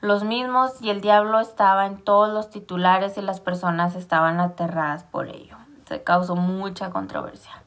los 0.00 0.24
mismos 0.24 0.80
y 0.80 0.90
el 0.90 1.00
diablo 1.00 1.40
estaba 1.40 1.86
en 1.86 2.02
todos 2.02 2.32
los 2.32 2.50
titulares 2.50 3.18
y 3.18 3.22
las 3.22 3.40
personas 3.40 3.94
estaban 3.94 4.40
aterradas 4.40 5.04
por 5.04 5.28
ello. 5.28 5.56
Se 5.86 6.02
causó 6.02 6.36
mucha 6.36 6.90
controversia. 6.90 7.62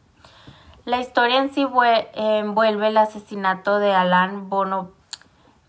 La 0.86 1.00
historia 1.00 1.38
en 1.38 1.54
sí 1.54 1.68
envuelve 2.14 2.88
el 2.88 2.98
asesinato 2.98 3.80
de 3.80 3.94
Alan 3.94 4.50
Bono 4.50 4.92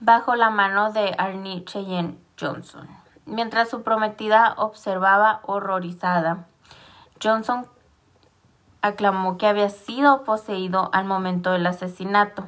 bajo 0.00 0.34
la 0.34 0.50
mano 0.50 0.92
de 0.92 1.14
Arnie 1.18 1.64
Cheyenne 1.64 2.18
Johnson. 2.40 2.88
Mientras 3.26 3.70
su 3.70 3.82
prometida 3.82 4.54
observaba 4.56 5.40
horrorizada, 5.44 6.46
Johnson 7.22 7.66
aclamó 8.82 9.38
que 9.38 9.46
había 9.46 9.70
sido 9.70 10.24
poseído 10.24 10.90
al 10.92 11.04
momento 11.04 11.52
del 11.52 11.66
asesinato, 11.66 12.44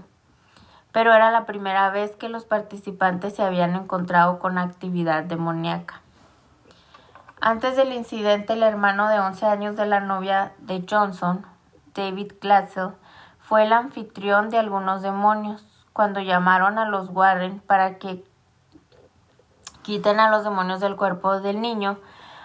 pero 0.97 1.13
era 1.13 1.31
la 1.31 1.45
primera 1.45 1.91
vez 1.91 2.17
que 2.17 2.31
los 2.31 2.47
participantes 2.47 3.37
se 3.37 3.43
habían 3.43 3.77
encontrado 3.77 4.39
con 4.39 4.57
actividad 4.57 5.25
demoníaca. 5.25 6.01
Antes 7.39 7.77
del 7.77 7.93
incidente, 7.93 8.55
el 8.55 8.63
hermano 8.63 9.11
de 9.11 9.21
11 9.21 9.45
años 9.45 9.77
de 9.77 9.85
la 9.85 10.01
novia 10.01 10.55
de 10.57 10.87
Johnson, 10.89 11.45
David 11.95 12.33
Glatzel, 12.41 12.93
fue 13.39 13.65
el 13.65 13.75
anfitrión 13.75 14.49
de 14.49 14.57
algunos 14.57 15.03
demonios. 15.03 15.67
Cuando 15.93 16.21
llamaron 16.21 16.79
a 16.79 16.89
los 16.89 17.11
Warren 17.11 17.61
para 17.61 17.99
que 17.99 18.25
quiten 19.83 20.19
a 20.19 20.31
los 20.31 20.45
demonios 20.45 20.81
del 20.81 20.97
cuerpo 20.97 21.41
del 21.41 21.61
niño, 21.61 21.99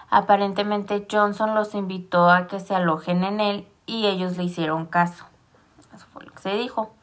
aparentemente 0.09 1.07
Johnson 1.09 1.55
los 1.55 1.73
invitó 1.73 2.29
a 2.29 2.47
que 2.47 2.59
se 2.59 2.75
alojen 2.75 3.23
en 3.23 3.39
él 3.39 3.67
y 3.85 4.07
ellos 4.07 4.35
le 4.35 4.43
hicieron 4.43 4.87
caso. 4.87 5.23
Eso 5.95 6.05
fue 6.11 6.25
lo 6.25 6.33
que 6.33 6.41
se 6.41 6.55
dijo. 6.55 6.93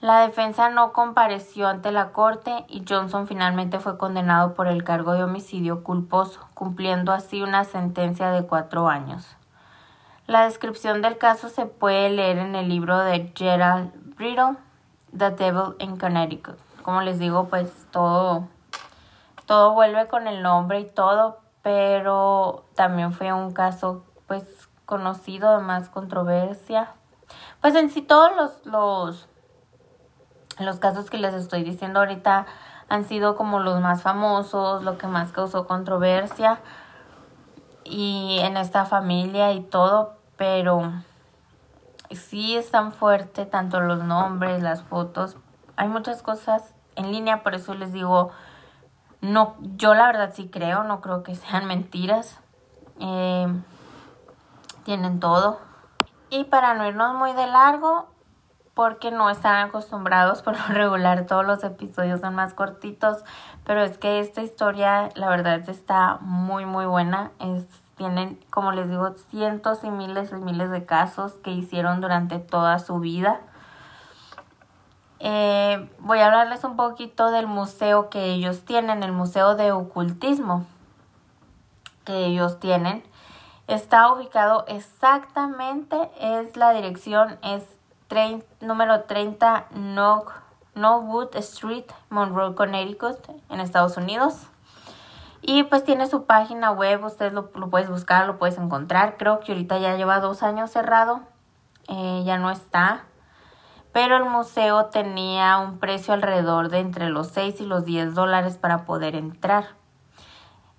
La 0.00 0.20
defensa 0.20 0.70
no 0.70 0.92
compareció 0.92 1.66
ante 1.66 1.90
la 1.90 2.12
corte 2.12 2.64
y 2.68 2.84
Johnson 2.88 3.26
finalmente 3.26 3.80
fue 3.80 3.98
condenado 3.98 4.54
por 4.54 4.68
el 4.68 4.84
cargo 4.84 5.14
de 5.14 5.24
homicidio 5.24 5.82
culposo, 5.82 6.48
cumpliendo 6.54 7.10
así 7.10 7.42
una 7.42 7.64
sentencia 7.64 8.30
de 8.30 8.46
cuatro 8.46 8.88
años. 8.88 9.36
La 10.28 10.44
descripción 10.44 11.02
del 11.02 11.18
caso 11.18 11.48
se 11.48 11.66
puede 11.66 12.10
leer 12.10 12.38
en 12.38 12.54
el 12.54 12.68
libro 12.68 12.98
de 12.98 13.32
Gerald 13.34 13.90
Brittle, 14.14 14.56
The 15.16 15.30
Devil 15.30 15.74
in 15.80 15.96
Connecticut. 15.96 16.58
Como 16.82 17.00
les 17.00 17.18
digo, 17.18 17.48
pues 17.48 17.88
todo, 17.90 18.46
todo 19.46 19.72
vuelve 19.72 20.06
con 20.06 20.28
el 20.28 20.44
nombre 20.44 20.78
y 20.78 20.84
todo, 20.84 21.40
pero 21.62 22.66
también 22.76 23.12
fue 23.12 23.32
un 23.32 23.52
caso 23.52 24.04
pues 24.28 24.44
conocido 24.86 25.58
de 25.58 25.64
más 25.64 25.88
controversia. 25.88 26.92
Pues 27.60 27.74
en 27.74 27.90
sí 27.90 28.00
todos 28.00 28.30
los, 28.36 28.66
los, 28.66 29.27
los 30.66 30.78
casos 30.78 31.10
que 31.10 31.18
les 31.18 31.34
estoy 31.34 31.62
diciendo 31.62 32.00
ahorita 32.00 32.46
han 32.88 33.04
sido 33.04 33.36
como 33.36 33.60
los 33.60 33.80
más 33.80 34.02
famosos, 34.02 34.82
lo 34.82 34.98
que 34.98 35.06
más 35.06 35.32
causó 35.32 35.66
controversia 35.66 36.60
y 37.84 38.38
en 38.42 38.56
esta 38.56 38.84
familia 38.84 39.52
y 39.52 39.60
todo, 39.60 40.16
pero 40.36 40.92
sí 42.10 42.56
es 42.56 42.70
tan 42.70 42.92
fuerte 42.92 43.46
tanto 43.46 43.80
los 43.80 44.02
nombres, 44.02 44.62
las 44.62 44.82
fotos, 44.82 45.36
hay 45.76 45.88
muchas 45.88 46.22
cosas 46.22 46.74
en 46.96 47.12
línea, 47.12 47.42
por 47.42 47.54
eso 47.54 47.74
les 47.74 47.92
digo, 47.92 48.30
no, 49.20 49.56
yo 49.76 49.94
la 49.94 50.06
verdad 50.06 50.32
sí 50.34 50.48
creo, 50.48 50.84
no 50.84 51.00
creo 51.00 51.22
que 51.22 51.34
sean 51.34 51.66
mentiras. 51.66 52.40
Eh, 53.00 53.46
tienen 54.88 55.20
todo. 55.20 55.60
Y 56.30 56.44
para 56.44 56.72
no 56.72 56.86
irnos 56.86 57.14
muy 57.14 57.34
de 57.34 57.46
largo, 57.46 58.08
porque 58.78 59.10
no 59.10 59.28
están 59.28 59.56
acostumbrados 59.56 60.42
por 60.42 60.56
lo 60.56 60.64
regular, 60.68 61.26
todos 61.26 61.44
los 61.44 61.64
episodios 61.64 62.20
son 62.20 62.36
más 62.36 62.54
cortitos, 62.54 63.24
pero 63.64 63.82
es 63.82 63.98
que 63.98 64.20
esta 64.20 64.40
historia 64.40 65.08
la 65.16 65.28
verdad 65.28 65.68
está 65.68 66.18
muy 66.20 66.64
muy 66.64 66.86
buena. 66.86 67.32
Tienen, 67.96 68.38
como 68.50 68.70
les 68.70 68.88
digo, 68.88 69.14
cientos 69.30 69.82
y 69.82 69.90
miles 69.90 70.30
y 70.30 70.36
miles 70.36 70.70
de 70.70 70.86
casos 70.86 71.32
que 71.42 71.50
hicieron 71.50 72.00
durante 72.00 72.38
toda 72.38 72.78
su 72.78 73.00
vida. 73.00 73.40
Eh, 75.18 75.90
voy 75.98 76.20
a 76.20 76.26
hablarles 76.26 76.62
un 76.62 76.76
poquito 76.76 77.32
del 77.32 77.48
museo 77.48 78.08
que 78.10 78.26
ellos 78.26 78.64
tienen, 78.64 79.02
el 79.02 79.10
Museo 79.10 79.56
de 79.56 79.72
Ocultismo 79.72 80.66
que 82.04 82.26
ellos 82.26 82.60
tienen. 82.60 83.02
Está 83.66 84.12
ubicado 84.12 84.64
exactamente, 84.68 86.12
es 86.20 86.56
la 86.56 86.70
dirección, 86.70 87.40
es 87.42 87.77
número 88.60 89.02
30 89.02 89.66
Norwood 90.74 91.36
Street, 91.36 91.84
Monroe, 92.08 92.54
Connecticut, 92.54 93.18
en 93.50 93.60
Estados 93.60 93.96
Unidos. 93.96 94.46
Y 95.42 95.64
pues 95.64 95.84
tiene 95.84 96.06
su 96.06 96.24
página 96.24 96.70
web, 96.70 97.04
usted 97.04 97.32
lo, 97.32 97.50
puedes 97.50 97.90
buscar, 97.90 98.26
lo 98.26 98.38
puedes 98.38 98.58
encontrar. 98.58 99.16
Creo 99.18 99.40
que 99.40 99.52
ahorita 99.52 99.78
ya 99.78 99.96
lleva 99.96 100.20
dos 100.20 100.42
años 100.42 100.70
cerrado, 100.70 101.20
eh, 101.88 102.22
ya 102.24 102.38
no 102.38 102.50
está. 102.50 103.04
Pero 103.92 104.16
el 104.16 104.24
museo 104.24 104.86
tenía 104.86 105.58
un 105.58 105.78
precio 105.78 106.14
alrededor 106.14 106.70
de 106.70 106.78
entre 106.78 107.10
los 107.10 107.28
6 107.28 107.60
y 107.60 107.66
los 107.66 107.84
10 107.84 108.14
dólares 108.14 108.56
para 108.56 108.84
poder 108.84 109.16
entrar. 109.16 109.76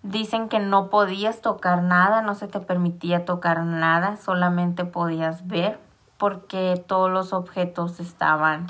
Dicen 0.02 0.50
que 0.50 0.60
no 0.60 0.90
podías 0.90 1.42
tocar 1.42 1.84
nada, 1.84 2.22
no 2.22 2.34
se 2.36 2.48
te 2.48 2.60
permitía 2.60 3.26
tocar 3.26 3.64
nada, 3.64 4.16
solamente 4.18 4.86
podías 4.86 5.48
ver 5.48 5.89
porque 6.20 6.84
todos 6.88 7.10
los 7.10 7.34
objetos 7.34 8.00
estaban 8.00 8.68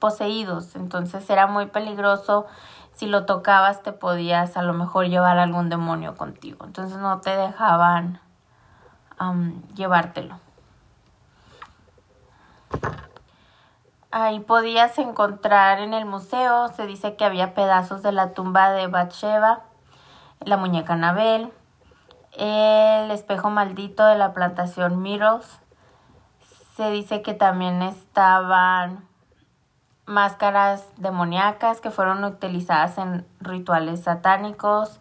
poseídos. 0.00 0.74
Entonces 0.74 1.30
era 1.30 1.46
muy 1.46 1.66
peligroso. 1.66 2.46
Si 2.94 3.06
lo 3.06 3.26
tocabas 3.26 3.84
te 3.84 3.92
podías 3.92 4.56
a 4.56 4.62
lo 4.62 4.72
mejor 4.72 5.06
llevar 5.06 5.38
algún 5.38 5.68
demonio 5.68 6.16
contigo. 6.16 6.66
Entonces 6.66 6.98
no 6.98 7.20
te 7.20 7.36
dejaban 7.36 8.20
llevártelo. 9.76 10.40
Ahí 14.10 14.40
podías 14.40 14.98
encontrar 14.98 15.78
en 15.78 15.94
el 15.94 16.04
museo, 16.04 16.68
se 16.68 16.86
dice 16.86 17.16
que 17.16 17.24
había 17.24 17.54
pedazos 17.54 18.02
de 18.02 18.12
la 18.12 18.32
tumba 18.32 18.70
de 18.72 18.88
Bathsheba 18.88 19.62
la 20.40 20.56
muñeca 20.56 20.92
Anabel, 20.92 21.52
el 22.32 23.10
espejo 23.10 23.50
maldito 23.50 24.04
de 24.04 24.16
la 24.16 24.32
plantación 24.32 25.02
Miros. 25.02 25.60
Se 26.76 26.90
dice 26.90 27.22
que 27.22 27.32
también 27.32 27.80
estaban 27.80 29.08
máscaras 30.04 30.86
demoníacas 30.98 31.80
que 31.80 31.90
fueron 31.90 32.22
utilizadas 32.22 32.98
en 32.98 33.26
rituales 33.40 34.02
satánicos, 34.02 35.00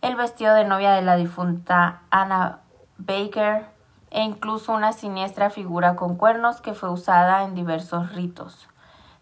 el 0.00 0.14
vestido 0.14 0.54
de 0.54 0.64
novia 0.64 0.92
de 0.92 1.02
la 1.02 1.16
difunta 1.16 2.02
Anna 2.10 2.60
Baker 2.98 3.66
e 4.10 4.22
incluso 4.22 4.72
una 4.72 4.92
siniestra 4.92 5.50
figura 5.50 5.96
con 5.96 6.14
cuernos 6.14 6.60
que 6.60 6.72
fue 6.72 6.88
usada 6.88 7.42
en 7.42 7.56
diversos 7.56 8.12
ritos. 8.12 8.68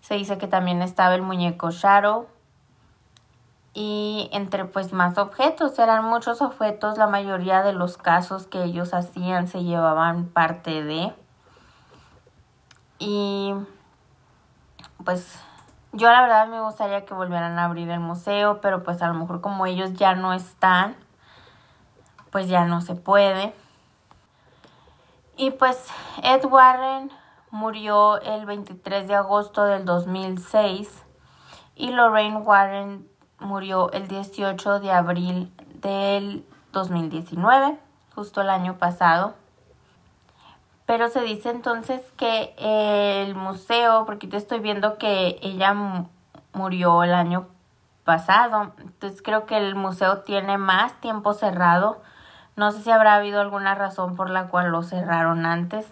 Se 0.02 0.16
dice 0.16 0.36
que 0.36 0.48
también 0.48 0.82
estaba 0.82 1.14
el 1.14 1.22
muñeco 1.22 1.70
Shadow, 1.70 2.26
y 3.72 4.28
entre 4.32 4.66
pues 4.66 4.92
más 4.92 5.16
objetos, 5.16 5.78
eran 5.78 6.04
muchos 6.04 6.42
objetos, 6.42 6.98
la 6.98 7.06
mayoría 7.06 7.62
de 7.62 7.72
los 7.72 7.96
casos 7.96 8.46
que 8.46 8.64
ellos 8.64 8.92
hacían 8.92 9.48
se 9.48 9.62
llevaban 9.62 10.26
parte 10.26 10.82
de 10.82 11.14
y 13.00 13.54
pues 15.04 15.40
yo 15.92 16.12
la 16.12 16.22
verdad 16.22 16.46
me 16.46 16.60
gustaría 16.60 17.04
que 17.04 17.14
volvieran 17.14 17.58
a 17.58 17.64
abrir 17.64 17.90
el 17.90 17.98
museo, 17.98 18.60
pero 18.60 18.84
pues 18.84 19.02
a 19.02 19.08
lo 19.08 19.14
mejor 19.14 19.40
como 19.40 19.66
ellos 19.66 19.94
ya 19.94 20.14
no 20.14 20.32
están, 20.32 20.94
pues 22.30 22.46
ya 22.46 22.66
no 22.66 22.80
se 22.82 22.94
puede. 22.94 23.54
Y 25.36 25.50
pues 25.50 25.88
Ed 26.22 26.44
Warren 26.44 27.10
murió 27.50 28.20
el 28.20 28.44
23 28.44 29.08
de 29.08 29.14
agosto 29.14 29.64
del 29.64 29.84
2006 29.86 31.04
y 31.74 31.90
Lorraine 31.90 32.36
Warren 32.36 33.08
murió 33.38 33.90
el 33.92 34.06
18 34.06 34.80
de 34.80 34.92
abril 34.92 35.52
del 35.76 36.46
2019, 36.72 37.80
justo 38.14 38.42
el 38.42 38.50
año 38.50 38.76
pasado. 38.76 39.39
Pero 40.90 41.07
se 41.07 41.20
dice 41.20 41.50
entonces 41.50 42.03
que 42.16 42.53
el 42.59 43.37
museo, 43.37 44.05
porque 44.07 44.26
te 44.26 44.37
estoy 44.37 44.59
viendo 44.59 44.98
que 44.98 45.38
ella 45.40 45.72
murió 46.53 47.05
el 47.05 47.14
año 47.14 47.46
pasado, 48.03 48.72
entonces 48.76 49.22
creo 49.22 49.46
que 49.46 49.57
el 49.57 49.76
museo 49.76 50.22
tiene 50.22 50.59
más 50.59 51.00
tiempo 51.00 51.33
cerrado. 51.33 52.03
No 52.57 52.72
sé 52.72 52.83
si 52.83 52.90
habrá 52.90 53.14
habido 53.14 53.40
alguna 53.40 53.76
razón 53.76 54.16
por 54.16 54.31
la 54.31 54.48
cual 54.48 54.72
lo 54.72 54.83
cerraron 54.83 55.46
antes. 55.46 55.87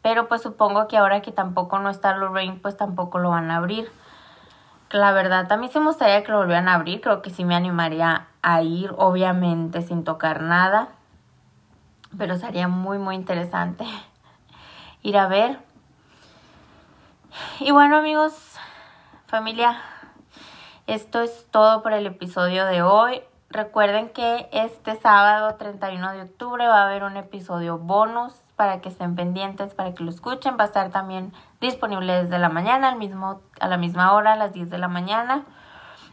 Pero 0.00 0.28
pues 0.28 0.42
supongo 0.42 0.86
que 0.86 0.96
ahora 0.96 1.20
que 1.20 1.32
tampoco 1.32 1.80
no 1.80 1.90
está 1.90 2.16
Lorraine, 2.16 2.60
pues 2.62 2.76
tampoco 2.76 3.18
lo 3.18 3.30
van 3.30 3.50
a 3.50 3.56
abrir 3.56 3.90
la 4.90 5.10
verdad, 5.10 5.58
mí 5.58 5.68
sí 5.72 5.80
me 5.80 5.86
gustaría 5.86 6.22
que 6.22 6.30
lo 6.30 6.38
volvieran 6.38 6.68
a 6.68 6.74
abrir. 6.74 7.00
Creo 7.00 7.20
que 7.20 7.30
sí 7.30 7.44
me 7.44 7.56
animaría 7.56 8.28
a 8.42 8.62
ir, 8.62 8.94
obviamente 8.96 9.82
sin 9.82 10.04
tocar 10.04 10.40
nada. 10.40 10.90
Pero 12.18 12.36
sería 12.36 12.68
muy, 12.68 12.98
muy 12.98 13.14
interesante 13.14 13.84
ir 15.02 15.16
a 15.18 15.26
ver. 15.26 15.58
Y 17.60 17.72
bueno, 17.72 17.96
amigos, 17.96 18.32
familia, 19.26 19.76
Esto 20.86 21.22
es 21.22 21.48
todo 21.50 21.82
por 21.82 21.92
el 21.92 22.06
episodio 22.06 22.66
de 22.66 22.82
hoy. 22.82 23.22
Recuerden 23.48 24.10
que 24.10 24.48
este 24.52 24.96
sábado 24.96 25.54
31 25.56 26.12
de 26.12 26.22
octubre 26.22 26.66
va 26.66 26.82
a 26.82 26.86
haber 26.86 27.04
un 27.04 27.16
episodio 27.16 27.78
bonus 27.78 28.34
para 28.56 28.80
que 28.80 28.88
estén 28.88 29.14
pendientes, 29.14 29.74
para 29.74 29.94
que 29.94 30.04
lo 30.04 30.10
escuchen. 30.10 30.56
Va 30.58 30.64
a 30.64 30.66
estar 30.66 30.90
también 30.90 31.32
disponible 31.60 32.22
desde 32.22 32.38
la 32.38 32.48
mañana, 32.48 32.88
al 32.88 32.96
mismo, 32.96 33.40
a 33.60 33.68
la 33.68 33.76
misma 33.76 34.12
hora, 34.12 34.34
a 34.34 34.36
las 34.36 34.52
10 34.52 34.70
de 34.70 34.78
la 34.78 34.88
mañana. 34.88 35.44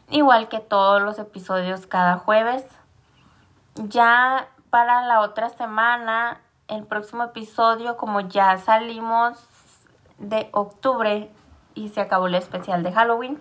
Igual 0.10 0.50
que 0.50 0.60
todos 0.60 1.02
los 1.02 1.20
episodios 1.20 1.88
cada 1.88 2.18
jueves. 2.18 2.66
Ya 3.76 4.48
para 4.72 5.06
la 5.06 5.20
otra 5.20 5.50
semana, 5.50 6.42
el 6.68 6.88
próximo 6.88 7.26
episodio, 7.26 7.98
como 7.98 8.22
ya 8.22 8.58
salimos 8.58 9.38
de 10.18 10.50
octubre 10.54 11.32
y 11.76 11.90
se 11.90 12.02
acabó 12.02 12.26
el 12.26 12.36
especial 12.36 12.82
de 12.82 12.92
Halloween, 12.92 13.40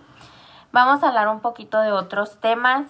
vamos 0.72 1.02
a 1.02 1.08
hablar 1.08 1.28
un 1.28 1.40
poquito 1.40 1.80
de 1.80 1.92
otros 1.92 2.38
temas 2.40 2.86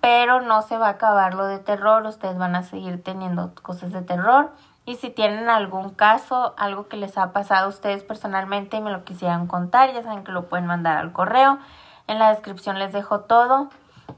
pero 0.00 0.40
no 0.40 0.62
se 0.62 0.78
va 0.78 0.86
a 0.86 0.90
acabar 0.90 1.34
lo 1.34 1.46
de 1.46 1.58
terror, 1.58 2.06
ustedes 2.06 2.38
van 2.38 2.54
a 2.54 2.62
seguir 2.62 3.02
teniendo 3.02 3.52
cosas 3.62 3.92
de 3.92 4.02
terror. 4.02 4.52
Y 4.84 4.94
si 4.94 5.10
tienen 5.10 5.50
algún 5.50 5.90
caso, 5.90 6.54
algo 6.56 6.88
que 6.88 6.96
les 6.96 7.18
ha 7.18 7.32
pasado 7.32 7.66
a 7.66 7.68
ustedes 7.68 8.04
personalmente 8.04 8.76
y 8.76 8.80
me 8.80 8.90
lo 8.90 9.04
quisieran 9.04 9.46
contar, 9.46 9.92
ya 9.92 10.02
saben 10.02 10.24
que 10.24 10.32
lo 10.32 10.48
pueden 10.48 10.66
mandar 10.66 10.98
al 10.98 11.12
correo. 11.12 11.58
En 12.06 12.18
la 12.18 12.30
descripción 12.30 12.78
les 12.78 12.92
dejo 12.92 13.20
todo 13.20 13.68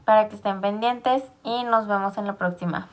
para 0.05 0.29
que 0.29 0.37
estén 0.37 0.61
pendientes 0.61 1.25
y 1.42 1.64
nos 1.64 1.87
vemos 1.87 2.18
en 2.18 2.27
la 2.27 2.35
próxima. 2.35 2.88